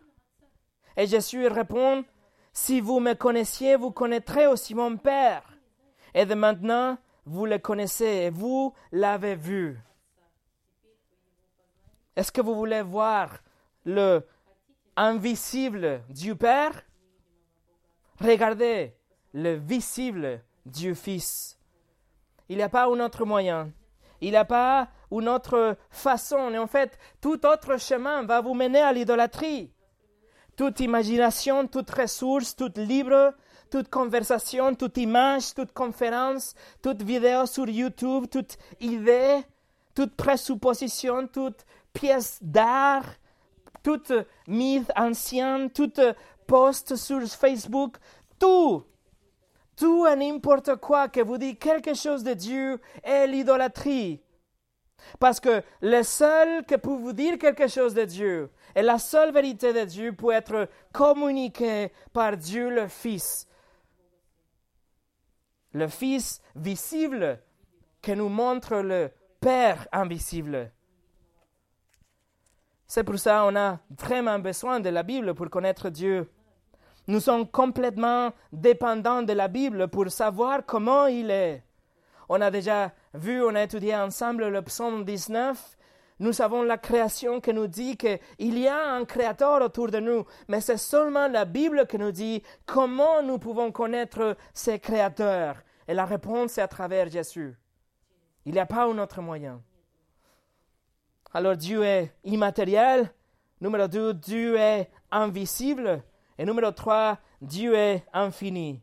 [0.96, 2.06] Et Jésus répond,
[2.54, 5.43] Si vous me connaissiez, vous connaîtrez aussi mon Père.
[6.13, 9.78] Et de maintenant, vous le connaissez et vous l'avez vu.
[12.15, 13.39] Est-ce que vous voulez voir
[13.84, 14.26] le
[14.96, 16.86] invisible du Père?
[18.22, 18.96] Regardez
[19.34, 21.60] le visible du Fils.
[22.53, 23.71] Il n'y a pas un autre moyen.
[24.21, 26.51] Il n'y a pas une autre façon.
[26.51, 29.71] Et en fait, tout autre chemin va vous mener à l'idolâtrie.
[30.55, 33.33] Toute imagination, toute ressource, toute livre,
[33.71, 39.41] toute conversation, toute image, toute conférence, toute vidéo sur YouTube, toute idée,
[39.95, 43.15] toute présupposition, toute pièce d'art,
[43.81, 44.13] toute
[44.47, 45.99] mythe ancienne, toute
[46.45, 47.97] post sur Facebook,
[48.37, 48.83] tout,
[49.84, 54.22] tout et n'importe quoi que vous dit quelque chose de Dieu est l'idolâtrie.
[55.19, 59.34] Parce que le seul qui peut vous dire quelque chose de Dieu et la seule
[59.34, 63.46] vérité de Dieu peut être communiquée par Dieu le Fils.
[65.74, 67.41] Le Fils visible
[68.02, 70.72] qui nous montre le Père invisible.
[72.88, 76.32] C'est pour ça qu'on a vraiment besoin de la Bible pour connaître Dieu.
[77.07, 81.63] Nous sommes complètement dépendants de la Bible pour savoir comment il est.
[82.29, 85.77] On a déjà vu, on a étudié ensemble le psaume 19.
[86.19, 90.25] Nous avons la création qui nous dit qu'il y a un créateur autour de nous,
[90.47, 95.57] mais c'est seulement la Bible qui nous dit comment nous pouvons connaître ces créateurs.
[95.87, 97.57] Et la réponse est à travers Jésus.
[98.45, 99.61] Il n'y a pas un autre moyen.
[101.33, 103.11] Alors Dieu est immatériel.
[103.59, 106.01] Numéro deux, Dieu est invisible.
[106.38, 108.82] Et numéro trois, Dieu est infini.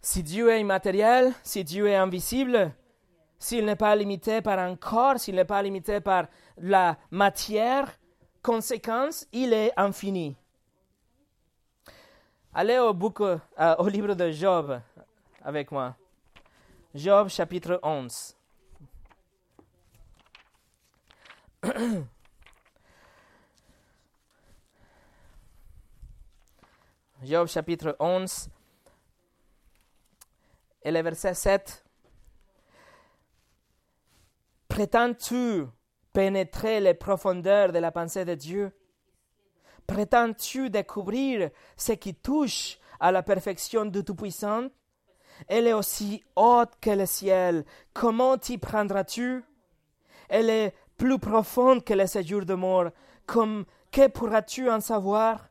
[0.00, 2.72] Si Dieu est immatériel, si Dieu est invisible,
[3.38, 6.26] s'il n'est pas limité par un corps, s'il n'est pas limité par
[6.58, 7.92] la matière,
[8.42, 10.36] conséquence, il est infini.
[12.54, 13.38] Allez au, euh,
[13.78, 14.80] au livre de Job
[15.42, 15.94] avec moi.
[16.94, 18.34] Job chapitre 11.
[27.26, 28.50] Job chapitre 11
[30.82, 31.84] et le verset 7.
[34.68, 35.64] Prétends-tu
[36.12, 38.70] pénétrer les profondeurs de la pensée de Dieu?
[39.88, 44.68] Prétends-tu découvrir ce qui touche à la perfection du Tout-Puissant?
[45.48, 47.64] Elle est aussi haute que le ciel.
[47.92, 49.42] Comment t'y prendras-tu?
[50.28, 52.90] Elle est plus profonde que les séjours de mort.
[53.26, 55.48] Comme que pourras-tu en savoir?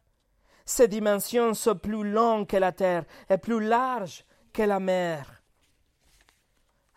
[0.65, 5.43] Ces dimensions sont plus longues que la terre et plus larges que la mer.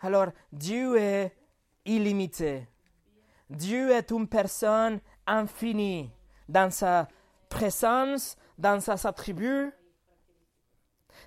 [0.01, 1.35] Alors Dieu est
[1.85, 2.67] illimité.
[3.49, 6.09] Dieu est une personne infinie
[6.47, 7.07] dans sa
[7.49, 9.71] présence, dans sa attributs.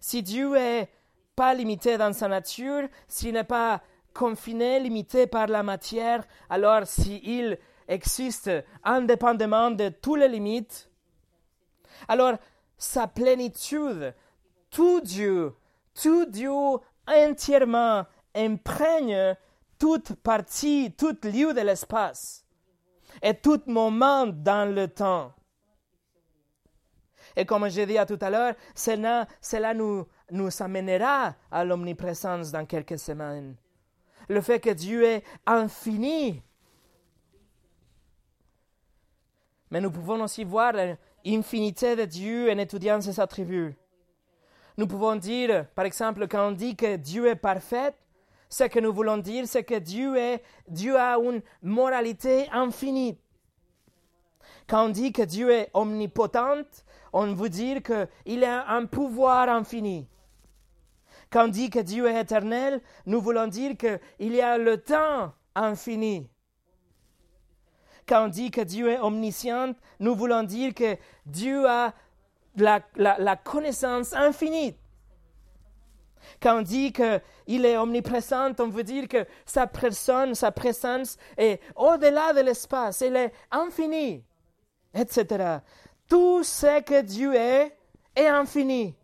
[0.00, 0.88] Si Dieu est
[1.37, 3.83] pas limité dans sa nature, s'il n'est pas
[4.14, 8.50] confiné, limité par la matière, alors s'il existe
[8.85, 10.91] indépendamment de toutes les limites,
[12.09, 12.37] alors
[12.77, 14.15] sa plénitude,
[14.71, 15.55] tout Dieu,
[15.95, 16.51] tout Dieu
[17.07, 19.37] entièrement imprègne
[19.79, 22.45] toute partie, tout lieu de l'espace
[23.23, 25.33] et tout moment dans le temps.
[27.37, 32.99] Et comme je dit tout à l'heure, cela, nous, nous amènera à l'omniprésence dans quelques
[32.99, 33.57] semaines
[34.29, 36.43] le fait que Dieu est infini.
[39.70, 40.74] Mais nous pouvons aussi voir
[41.25, 43.75] l'infinité de Dieu en étudiant ses attributs.
[44.77, 47.95] Nous pouvons dire, par exemple, quand on dit que Dieu est parfait,
[48.49, 53.18] ce que nous voulons dire, c'est que Dieu, est, Dieu a une moralité infinie.
[54.66, 60.09] Quand on dit que Dieu est omnipotent, on veut dire qu'il a un pouvoir infini.
[61.31, 65.33] Quand on dit que Dieu est éternel, nous voulons dire qu'il y a le temps
[65.55, 66.29] infini.
[68.09, 70.96] Quand on dit que Dieu est omniscient, nous voulons dire que
[71.26, 71.94] Dieu a
[72.57, 74.76] la, connaissance infinie.
[76.40, 81.61] Quand on dit qu'il est omniprésent, on veut dire que sa personne, sa présence est
[81.76, 84.22] au-delà de l'espace, elle est infinie,
[84.94, 85.59] etc.
[86.09, 87.76] Tout ce que Dieu est
[88.14, 88.94] est infini.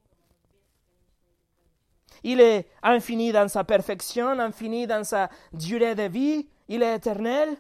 [2.23, 7.57] Il est infini dans sa perfection, infini dans sa durée de vie, il est éternel.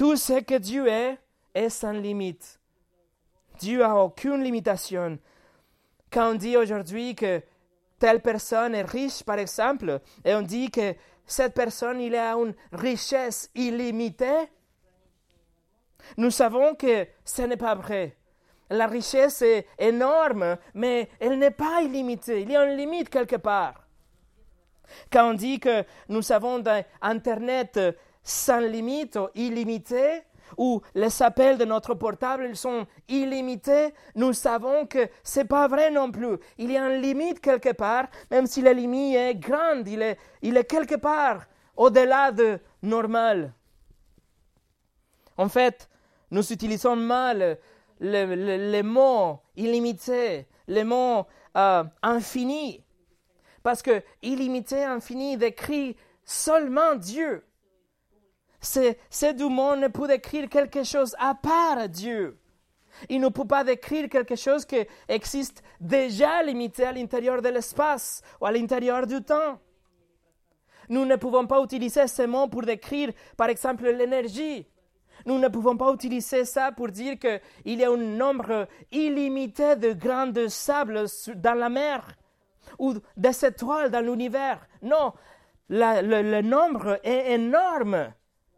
[0.00, 1.18] Tout ce que Dieu est
[1.52, 2.58] est sans limite.
[3.58, 5.18] Dieu n'a aucune limitation.
[6.10, 7.42] Quand on dit aujourd'hui que
[7.98, 10.94] telle personne est riche, par exemple, et on dit que
[11.26, 14.48] cette personne, il a une richesse illimitée,
[16.16, 18.16] nous savons que ce n'est pas vrai.
[18.70, 22.40] La richesse est énorme, mais elle n'est pas illimitée.
[22.40, 23.86] Il y a une limite quelque part.
[25.12, 26.64] Quand on dit que nous avons
[27.02, 27.78] Internet
[28.22, 30.22] sans limite ou illimité,
[30.56, 35.68] où les appels de notre portable ils sont illimités, nous savons que ce n'est pas
[35.68, 36.38] vrai non plus.
[36.58, 40.18] Il y a une limite quelque part, même si la limite est grande, il est,
[40.42, 41.46] il est quelque part
[41.76, 43.52] au-delà de normal.
[45.36, 45.88] En fait,
[46.30, 47.58] nous utilisons mal
[48.00, 52.82] les mots illimités, les mots euh, infinis,
[53.62, 57.44] parce que illimité, infini décrit seulement Dieu
[58.60, 62.38] c'est du monde ne peut décrire quelque chose à part Dieu.
[63.08, 68.22] Il ne peut pas décrire quelque chose qui existe déjà limité à l'intérieur de l'espace
[68.40, 69.58] ou à l'intérieur du temps.
[70.88, 74.66] Nous ne pouvons pas utiliser ces mots pour décrire, par exemple, l'énergie.
[75.24, 77.40] Nous ne pouvons pas utiliser ça pour dire qu'il
[77.78, 81.04] y a un nombre illimité de grains de sable
[81.36, 82.06] dans la mer
[82.78, 84.66] ou des étoiles dans l'univers.
[84.82, 85.12] Non,
[85.68, 88.12] le nombre est énorme.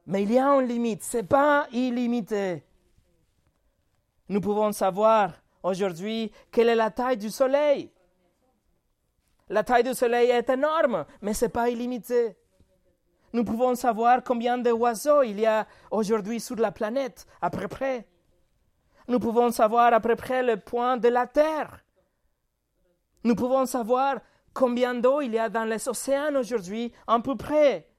[0.06, 2.64] Mais il y a une limite, ce n'est pas illimité.
[4.28, 5.32] Nous pouvons savoir
[5.62, 7.90] aujourd'hui quelle est la taille du Soleil.
[9.48, 12.36] La taille du Soleil est énorme, mais ce n'est pas illimité.
[13.32, 18.06] Nous pouvons savoir combien d'oiseaux il y a aujourd'hui sur la planète, à peu près.
[19.08, 21.84] Nous pouvons savoir à peu près le point de la Terre.
[23.24, 24.20] Nous pouvons savoir
[24.52, 27.91] combien d'eau il y a dans les océans aujourd'hui, à peu près.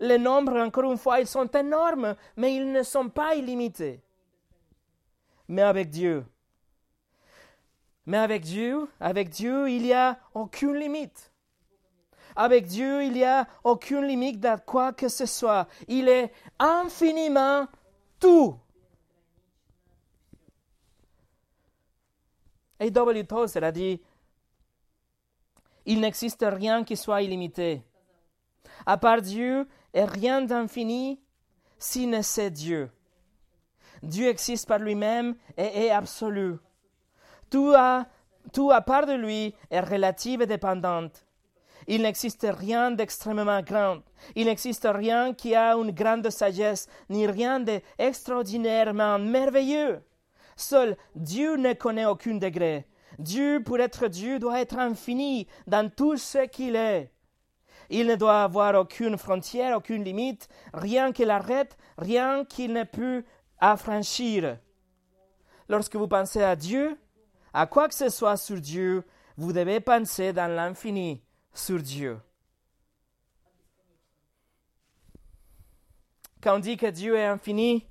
[0.00, 4.02] Les nombres, encore une fois, ils sont énormes, mais ils ne sont pas illimités.
[5.48, 6.24] Mais avec Dieu,
[8.06, 11.32] mais avec Dieu, avec Dieu, il n'y a aucune limite.
[12.36, 15.68] Avec Dieu, il n'y a aucune limite à quoi que ce soit.
[15.88, 17.66] Il est infiniment
[18.18, 18.58] tout.
[22.80, 23.24] Et W.
[23.24, 24.02] Tozer a dit,
[25.86, 27.82] il n'existe rien qui soit illimité.
[28.84, 31.20] À part Dieu, et rien d'infini
[31.78, 32.90] si ne c'est Dieu.
[34.02, 36.56] Dieu existe par lui-même et est absolu.
[37.48, 38.06] Tout à,
[38.52, 41.08] tout à part de lui est relatif et dépendant.
[41.86, 43.98] Il n'existe rien d'extrêmement grand.
[44.34, 50.02] Il n'existe rien qui a une grande sagesse, ni rien d'extraordinairement merveilleux.
[50.56, 52.86] Seul Dieu ne connaît aucun degré.
[53.18, 57.13] Dieu, pour être Dieu, doit être infini dans tout ce qu'il est.
[57.90, 63.24] Il ne doit avoir aucune frontière, aucune limite, rien qui l'arrête, rien qu'il ne peut
[63.58, 64.58] affranchir.
[65.68, 66.98] Lorsque vous pensez à Dieu,
[67.52, 69.04] à quoi que ce soit sur Dieu,
[69.36, 71.22] vous devez penser dans l'infini
[71.52, 72.18] sur Dieu.
[76.42, 77.86] Quand on dit que Dieu est infini,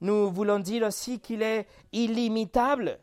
[0.00, 2.98] nous voulons dire aussi qu'il est illimitable.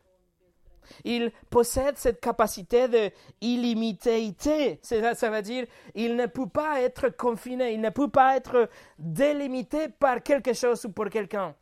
[1.04, 3.12] Il possède cette capacité de
[3.42, 4.80] illimité.
[4.82, 5.66] Ça veut dire
[5.96, 10.86] il ne peut pas être confiné, il ne peut pas être délimité par quelque chose
[10.86, 11.56] ou pour quelqu'un.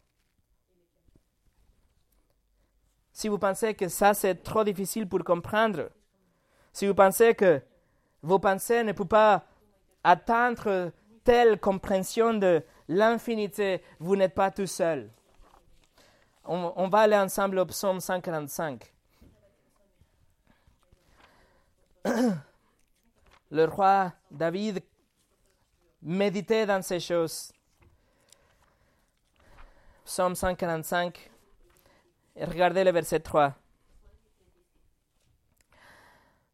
[3.13, 5.89] Si vous pensez que ça c'est trop difficile pour comprendre,
[6.73, 7.61] si vous pensez que
[8.21, 9.45] vos pensées ne peuvent pas
[10.03, 10.91] atteindre
[11.23, 15.09] telle compréhension de l'infinité, vous n'êtes pas tout seul.
[16.47, 18.93] On, va aller ensemble au psaume 145.
[23.51, 24.83] Le roi David
[26.01, 27.51] méditait dans ces choses.
[30.03, 31.31] Psaume 145,
[32.35, 33.53] et regardez le verset 3.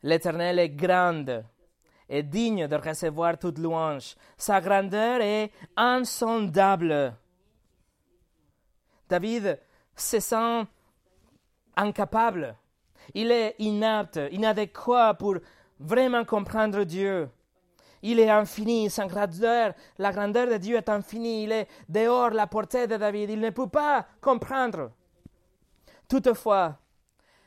[0.04, 1.44] L'Éternel est grande
[2.12, 4.16] est digne de recevoir toute louange.
[4.38, 7.16] Sa grandeur est insondable.
[9.08, 9.60] David
[9.96, 10.68] se sent
[11.76, 12.58] incapable.
[13.14, 15.36] Il est inapte, inadéquat pour
[15.80, 17.30] vraiment comprendre Dieu.
[18.04, 22.48] Il est infini, sa grandeur, la grandeur de Dieu est infinie, il est dehors la
[22.48, 24.92] portée de David, il ne peut pas comprendre.
[26.08, 26.78] Toutefois,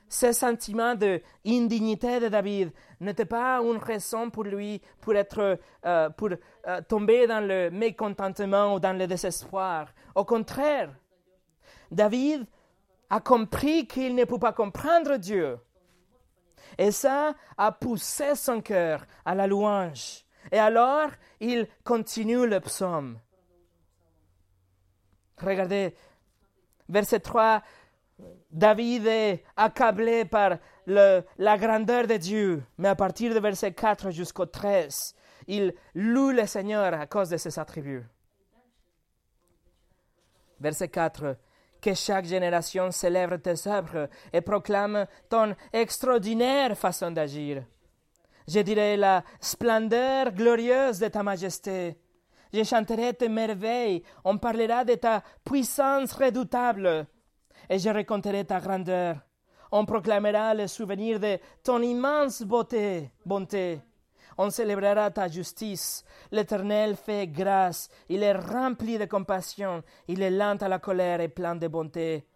[0.08, 6.30] ce sentiment d'indignité de David n'était pas une raison pour lui pour, être, euh, pour
[6.68, 9.88] euh, tomber dans le mécontentement ou dans le désespoir.
[10.14, 10.94] Au contraire,
[11.90, 12.46] David
[13.14, 15.56] a compris qu'il ne peut pas comprendre Dieu.
[16.76, 20.24] Et ça a poussé son cœur à la louange.
[20.50, 23.20] Et alors, il continue le psaume.
[25.40, 25.94] Regardez,
[26.88, 27.62] verset 3,
[28.50, 34.46] David est accablé par la grandeur de Dieu, mais à partir de verset 4 jusqu'au
[34.46, 35.14] 13,
[35.46, 38.04] il loue le Seigneur à cause de ses attributs.
[40.58, 41.36] Verset 4,
[41.84, 47.62] que chaque génération célèbre tes œuvres et proclame ton extraordinaire façon d'agir.
[48.48, 51.98] Je dirai la splendeur glorieuse de ta majesté.
[52.54, 57.06] Je chanterai tes merveilles, on parlera de ta puissance redoutable,
[57.68, 59.16] et je raconterai ta grandeur.
[59.70, 63.80] On proclamera le souvenir de ton immense beauté, bonté.
[64.38, 66.04] On célébrera ta justice.
[66.30, 67.88] L'Éternel fait grâce.
[68.08, 69.82] Il est rempli de compassion.
[70.08, 72.26] Il est lent à la colère et plein de bonté.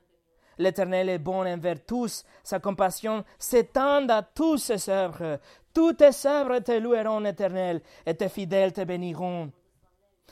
[0.59, 2.25] L'Éternel est bon envers tous.
[2.43, 5.39] Sa compassion s'étend à tous ses œuvres.
[5.73, 9.53] Toutes tes œuvres te loueront, Éternel, et tes fidèles te béniront.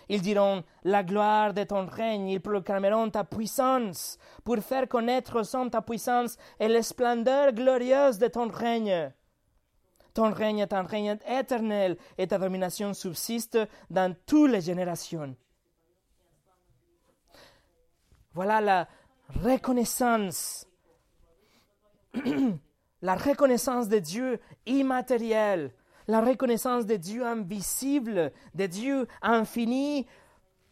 [0.08, 5.68] Ils diront la gloire de ton règne, ils proclameront ta puissance pour faire connaître aux
[5.68, 9.12] ta puissance et la splendeur glorieuse de ton règne.
[10.16, 13.58] Ton règne est un règne éternel et ta domination subsiste
[13.90, 15.36] dans toutes les générations.
[18.32, 18.88] Voilà la
[19.44, 20.66] reconnaissance,
[23.02, 25.74] la reconnaissance de Dieu immatériel,
[26.08, 30.06] la reconnaissance de Dieu invisible, de Dieu infini,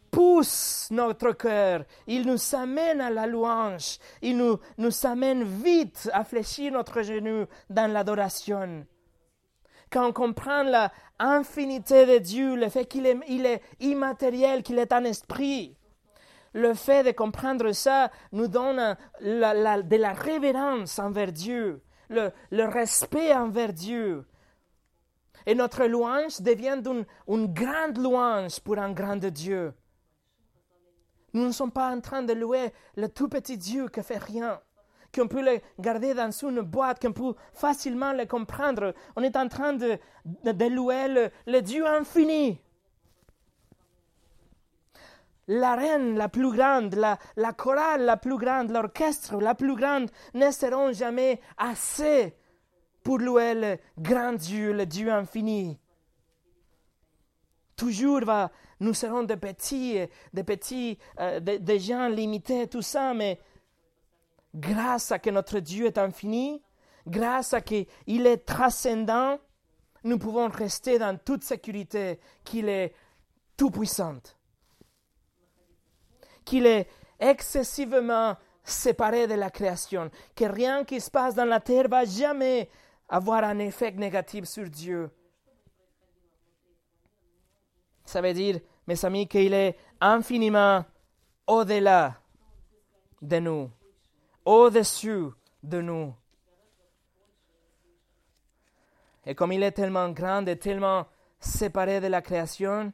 [0.09, 6.23] pousse notre cœur, il nous amène à la louange, il nous, nous amène vite à
[6.23, 8.87] fléchir notre genou dans l'adoration
[9.95, 15.77] quand on comprend l'infinité de Dieu, le fait qu'il est, immatériel, qu'il est un esprit,
[16.51, 23.71] le fait de comprendre ça nous donne de la révérence envers Dieu, le, respect envers
[23.71, 24.25] Dieu.
[25.45, 29.73] Et notre louange devient une, une grande louange pour un grand Dieu.
[31.31, 34.59] Nous ne sommes pas en train de louer le tout petit Dieu qui fait rien
[35.15, 38.93] qu'on peut le garder dans une boîte, qu'on peut facilement le comprendre.
[39.15, 42.59] On est en train de, de, louer le, Dieu infini.
[45.47, 50.09] La reine la plus grande, la, la chorale la plus grande, l'orchestre la plus grande
[50.33, 52.35] ne seront jamais assez
[53.03, 55.79] pour louer le grand Dieu, le Dieu infini.
[57.75, 59.99] Toujours va, nous serons des petits,
[60.33, 63.39] des petits, euh, des gens limités, tout ça, mais
[64.55, 66.63] grâce à que notre Dieu est infini,
[67.05, 69.37] grâce à qu'il est transcendant,
[70.03, 72.93] nous pouvons rester dans toute sécurité qu'il est
[73.57, 74.19] tout-puissant,
[76.45, 76.87] qu'il est
[77.19, 82.69] excessivement séparé de la création, que rien qui se passe dans la terre va jamais
[83.09, 85.09] avoir un effet négatif sur Dieu.
[88.05, 90.85] Ça veut dire, mes amis, qu'il est infiniment
[91.47, 92.19] au-delà
[93.21, 93.71] de nous
[94.45, 95.27] au-dessus
[95.63, 96.13] de nous.
[99.25, 101.07] Et comme il est tellement grand et tellement
[101.39, 102.93] séparé de la création,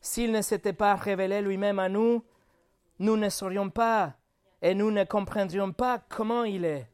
[0.00, 2.24] s'il ne s'était pas révélé lui-même à nous,
[2.98, 4.14] nous ne saurions pas
[4.60, 6.88] et nous ne comprendrions pas comment il est.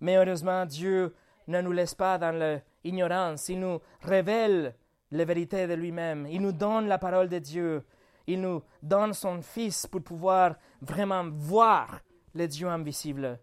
[0.00, 1.14] Mais heureusement, Dieu
[1.46, 3.48] ne nous laisse pas dans l'ignorance.
[3.48, 4.74] Il nous révèle
[5.12, 6.26] la vérité de lui-même.
[6.28, 7.84] Il nous donne la parole de Dieu.
[8.26, 12.00] Il nous donne son Fils pour pouvoir vraiment voir
[12.34, 13.38] les dieux invisibles.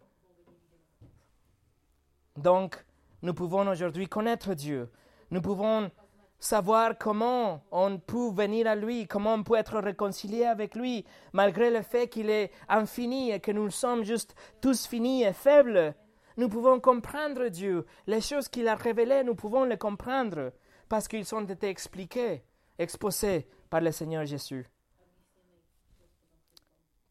[2.38, 2.84] Donc,
[3.22, 4.90] nous pouvons aujourd'hui connaître Dieu.
[5.30, 5.92] Nous pouvons
[6.40, 11.70] savoir comment on peut venir à lui, comment on peut être réconcilié avec lui, malgré
[11.70, 15.94] le fait qu'il est infini et que nous sommes juste tous finis et faibles.
[16.38, 17.86] Nous pouvons comprendre Dieu.
[18.08, 20.52] Les choses qu'il a révélées, nous pouvons les comprendre
[20.90, 22.44] parce qu'ils ont été expliqués,
[22.80, 24.68] exposés par le Seigneur Jésus.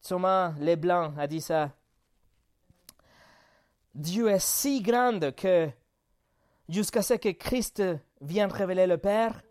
[0.07, 1.71] Thomas Leblanc a dit ça.
[3.93, 5.69] Dieu est si grand que
[6.69, 7.83] jusqu'à ce que Christ
[8.21, 9.41] vient révéler le Père,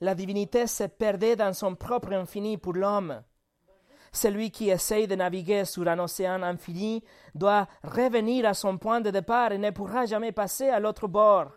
[0.00, 3.22] la divinité se perdait dans son propre infini pour l'homme.
[4.12, 7.02] Celui qui essaye de naviguer sur un océan infini
[7.34, 11.52] doit revenir à son point de départ et ne pourra jamais passer à l'autre bord.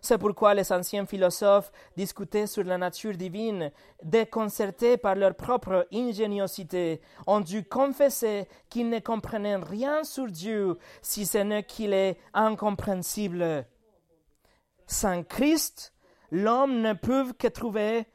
[0.00, 3.70] C'est pourquoi les anciens philosophes discutaient sur la nature divine,
[4.02, 11.26] déconcertés par leur propre ingéniosité, ont dû confesser qu'ils ne comprenaient rien sur Dieu, si
[11.26, 13.66] ce n'est qu'il est incompréhensible.
[14.86, 15.92] Sans Christ,
[16.30, 18.06] l'homme ne peut que trouver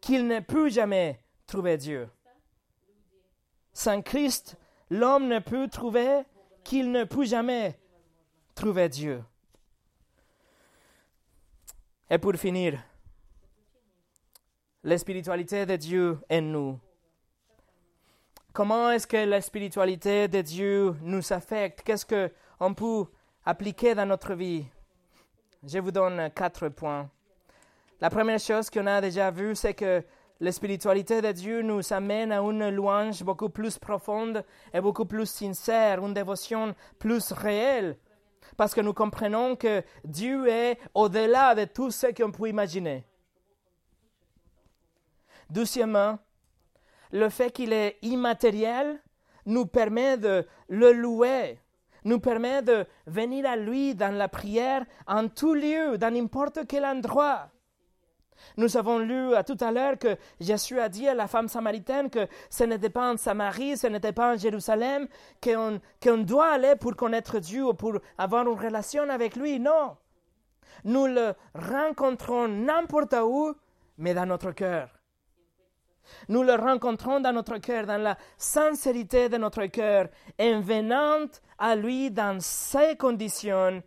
[0.00, 2.08] qu'il ne peut jamais trouver Dieu.
[3.72, 4.56] Sans Christ,
[4.90, 6.22] l'homme ne peut trouver
[6.64, 7.78] qu'il ne peut jamais
[8.54, 9.22] trouver Dieu.
[12.14, 12.78] Et pour finir,
[14.84, 16.78] la spiritualité de Dieu en nous.
[18.52, 21.80] Comment est-ce que la spiritualité de Dieu nous affecte?
[21.80, 23.06] Qu'est-ce qu'on peut
[23.46, 24.66] appliquer dans notre vie?
[25.64, 27.08] Je vous donne quatre points.
[27.98, 30.04] La première chose qu'on a déjà vue, c'est que
[30.38, 34.44] la spiritualité de Dieu nous amène à une louange beaucoup plus profonde
[34.74, 37.96] et beaucoup plus sincère, une dévotion plus réelle
[38.56, 43.04] parce que nous comprenons que Dieu est au-delà de tout ce qu'on peut imaginer.
[45.50, 46.18] Deuxièmement,
[47.10, 49.00] le fait qu'il est immatériel
[49.44, 51.58] nous permet de le louer,
[52.04, 56.84] nous permet de venir à lui dans la prière en tout lieu, dans n'importe quel
[56.84, 57.50] endroit.
[58.56, 62.26] Nous avons lu tout à l'heure que Jésus a dit à la femme samaritaine que
[62.50, 65.08] ce n'était pas en Samarie, ce n'était pas en Jérusalem
[65.42, 69.60] qu'on doit aller pour connaître Dieu ou pour avoir une relation avec lui.
[69.60, 69.96] Non.
[70.84, 73.54] Nous le rencontrons n'importe où,
[73.98, 74.88] mais dans notre cœur.
[76.28, 80.08] Nous le rencontrons dans notre cœur, dans la sincérité de notre cœur,
[80.40, 81.26] en venant
[81.58, 83.82] à lui dans ses conditions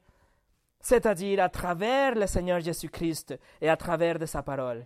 [0.86, 4.86] c'est-à-dire à travers le Seigneur Jésus-Christ et à travers de sa parole.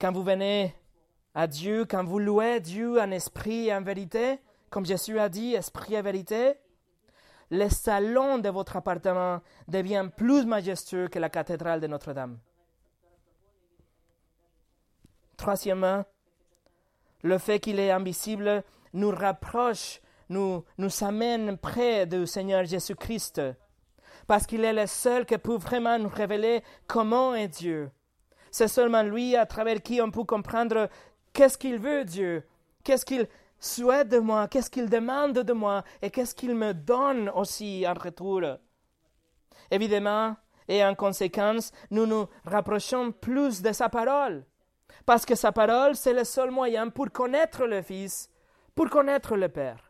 [0.00, 0.74] Quand vous venez
[1.34, 4.38] à Dieu, quand vous louez Dieu en esprit et en vérité,
[4.70, 6.54] comme Jésus a dit, esprit et vérité,
[7.50, 12.38] le salon de votre appartement devient plus majestueux que la cathédrale de Notre-Dame.
[15.36, 16.06] Troisièmement,
[17.22, 18.64] le fait qu'il est invisible
[18.94, 23.40] nous rapproche nous, nous amène près du Seigneur Jésus-Christ,
[24.26, 27.90] parce qu'il est le seul qui peut vraiment nous révéler comment est Dieu.
[28.50, 30.88] C'est seulement lui à travers qui on peut comprendre
[31.32, 32.44] qu'est-ce qu'il veut Dieu,
[32.84, 37.28] qu'est-ce qu'il souhaite de moi, qu'est-ce qu'il demande de moi et qu'est-ce qu'il me donne
[37.30, 38.42] aussi en retour.
[39.70, 40.36] Évidemment,
[40.68, 44.44] et en conséquence, nous nous rapprochons plus de sa parole,
[45.06, 48.30] parce que sa parole, c'est le seul moyen pour connaître le Fils,
[48.74, 49.87] pour connaître le Père.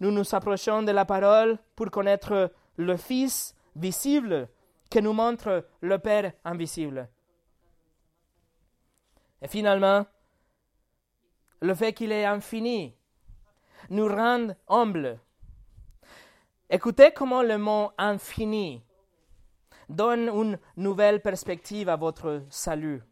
[0.00, 4.48] Nous nous approchons de la parole pour connaître le Fils visible
[4.90, 7.08] que nous montre le Père invisible.
[9.42, 10.06] Et finalement,
[11.60, 12.94] le fait qu'il est infini
[13.90, 15.18] nous rend humbles.
[16.70, 18.82] Écoutez comment le mot infini
[19.88, 23.02] donne une nouvelle perspective à votre salut.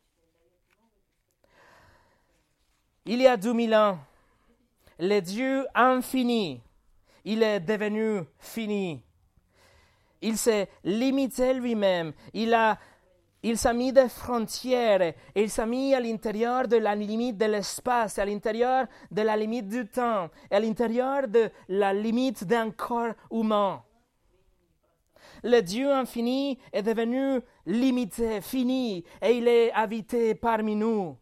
[3.06, 3.98] Il y a deux mille ans,
[4.98, 6.60] le Dieu infini
[7.26, 9.02] il est devenu fini.
[10.22, 12.12] Il s'est limité lui-même.
[12.32, 12.78] Il a
[13.42, 18.18] il s'est mis des frontières il s'est mis à l'intérieur de la limite de l'espace,
[18.18, 23.84] à l'intérieur de la limite du temps, à l'intérieur de la limite d'un corps humain.
[25.44, 31.16] Le Dieu infini est devenu limité, fini, et il est habité parmi nous.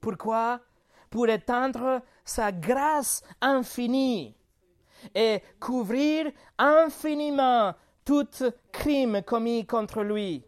[0.00, 0.60] Pourquoi?
[1.10, 4.36] Pour étendre sa grâce infinie
[5.14, 8.28] et couvrir infiniment tout
[8.72, 10.44] crime commis contre lui.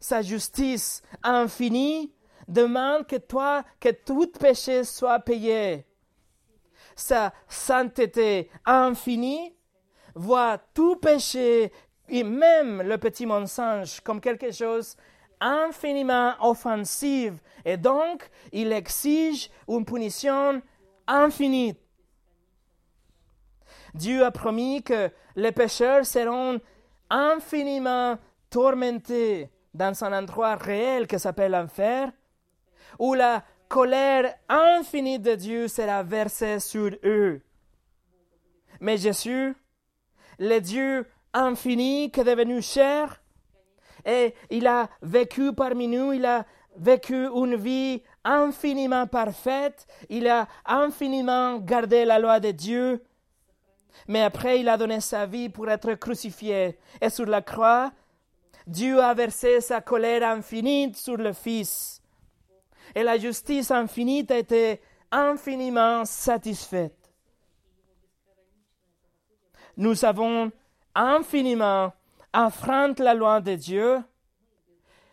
[0.00, 2.12] Sa justice infinie
[2.46, 3.64] demande que toi,
[4.04, 5.86] tout péché soit payé.
[6.94, 9.54] Sa sainteté infinie
[10.14, 11.72] voit tout péché
[12.08, 14.96] et même le petit mensonge comme quelque chose
[15.40, 20.60] infiniment offensif et donc il exige une punition
[21.06, 21.76] infinie
[23.98, 26.60] Dieu a promis que les pécheurs seront
[27.10, 28.16] infiniment
[28.48, 32.10] tourmentés dans un endroit réel qui s'appelle l'enfer,
[32.98, 37.42] où la colère infinie de Dieu sera versée sur eux.
[38.80, 39.54] Mais Jésus,
[40.38, 43.20] le Dieu infini qui est devenu cher,
[44.06, 46.46] et il a vécu parmi nous, il a
[46.76, 53.02] vécu une vie infiniment parfaite, il a infiniment gardé la loi de Dieu,
[54.06, 56.78] Mais après, il a donné sa vie pour être crucifié.
[57.00, 57.92] Et sur la croix,
[58.66, 62.02] Dieu a versé sa colère infinie sur le Fils.
[62.94, 64.80] Et la justice infinie a été
[65.10, 66.94] infiniment satisfaite.
[69.76, 70.50] Nous avons
[70.94, 71.92] infiniment
[72.34, 74.02] enfreint la loi de Dieu,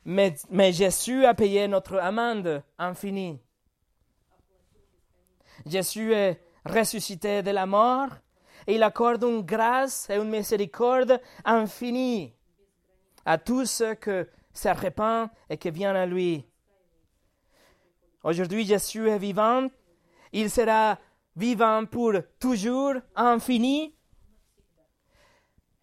[0.03, 3.39] mais, mais Jésus a payé notre amende infinie.
[5.65, 8.09] Jésus est ressuscité de la mort
[8.67, 12.33] et il accorde une grâce et une miséricorde infinie
[13.25, 14.11] à tous ceux qui
[14.53, 16.45] se et qui viennent à lui.
[18.23, 19.67] Aujourd'hui, Jésus est vivant.
[20.31, 20.97] Il sera
[21.35, 23.93] vivant pour toujours, infini.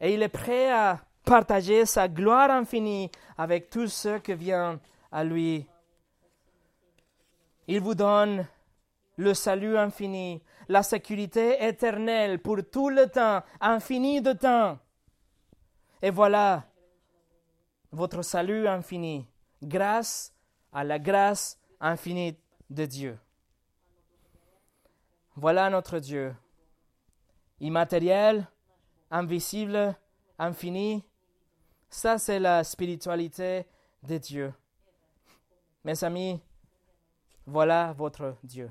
[0.00, 4.80] Et il est prêt à partager sa gloire infinie avec tous ceux qui viennent
[5.10, 5.66] à lui.
[7.68, 8.46] Il vous donne
[9.16, 10.42] le salut infini,
[10.72, 14.78] la sécurité éternelle pour tout le temps, infini de temps.
[16.00, 16.64] Et voilà
[17.92, 19.28] votre salut infini,
[19.62, 20.34] grâce
[20.72, 22.38] à la grâce infinie
[22.70, 23.18] de Dieu.
[25.36, 26.34] Voilà notre Dieu,
[27.60, 28.46] immatériel,
[29.10, 29.94] invisible,
[30.38, 31.04] infini.
[31.90, 33.66] Ça, c'est la spiritualité
[34.02, 34.54] de Dieu.
[35.84, 36.40] Mes amis,
[37.46, 38.70] voilà votre Dieu.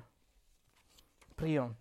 [1.36, 1.76] Prions.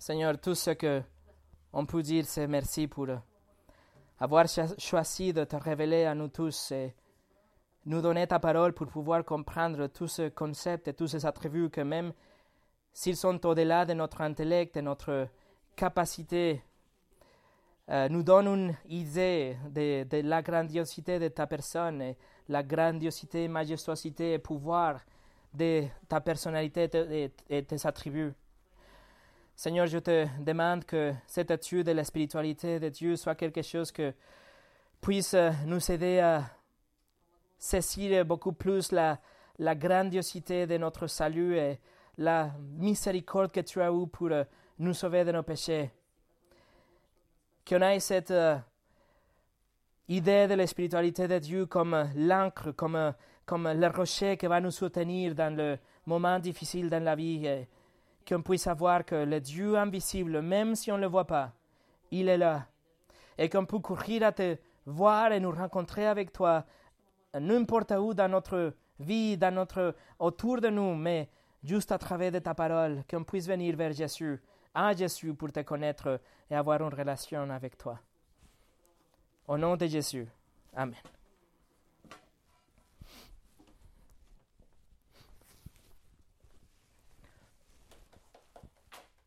[0.00, 1.02] Seigneur, tout ce que
[1.74, 3.08] on peut dire, c'est merci pour
[4.18, 4.46] avoir
[4.78, 6.94] choisi de te révéler à nous tous et
[7.84, 11.82] nous donner ta parole pour pouvoir comprendre tous ces concepts et tous ces attributs que
[11.82, 12.14] même
[12.94, 15.28] s'ils sont au-delà de notre intellect et notre
[15.76, 16.62] capacité,
[17.90, 22.16] euh, nous donnent une idée de, la grandiosité de ta personne et
[22.48, 25.00] la grandiosité, majestuosité et pouvoir
[25.52, 26.88] de ta personnalité
[27.50, 28.32] et tes attributs.
[29.62, 33.92] Seigneur, je te demande que cette étude de la spiritualité de Dieu soit quelque chose
[33.92, 34.14] que
[35.02, 35.36] puisse
[35.66, 36.44] nous aider à
[37.58, 39.20] saisir beaucoup plus la,
[39.58, 41.78] la grandiosité de notre salut et
[42.16, 44.30] la miséricorde que tu as eue pour
[44.78, 45.90] nous sauver de nos péchés.
[47.68, 48.60] Qu'on ait cette uh,
[50.08, 53.12] idée de la spiritualité de Dieu comme l'encre, comme,
[53.44, 57.66] comme le rocher qui va nous soutenir dans le moment difficile dans la vie.
[58.30, 61.52] Qu'on puisse savoir que le Dieu invisible, même si on ne le voit pas,
[62.12, 62.66] il est là.
[63.36, 64.56] Et qu'on peut courir à te
[64.86, 66.64] voir et nous rencontrer avec toi
[67.34, 71.28] n'importe où dans notre vie, dans notre, autour de nous, mais
[71.64, 74.40] juste à travers de ta parole, qu'on puisse venir vers Jésus,
[74.74, 77.98] à Jésus pour te connaître et avoir une relation avec toi.
[79.48, 80.28] Au nom de Jésus.
[80.72, 80.94] Amen.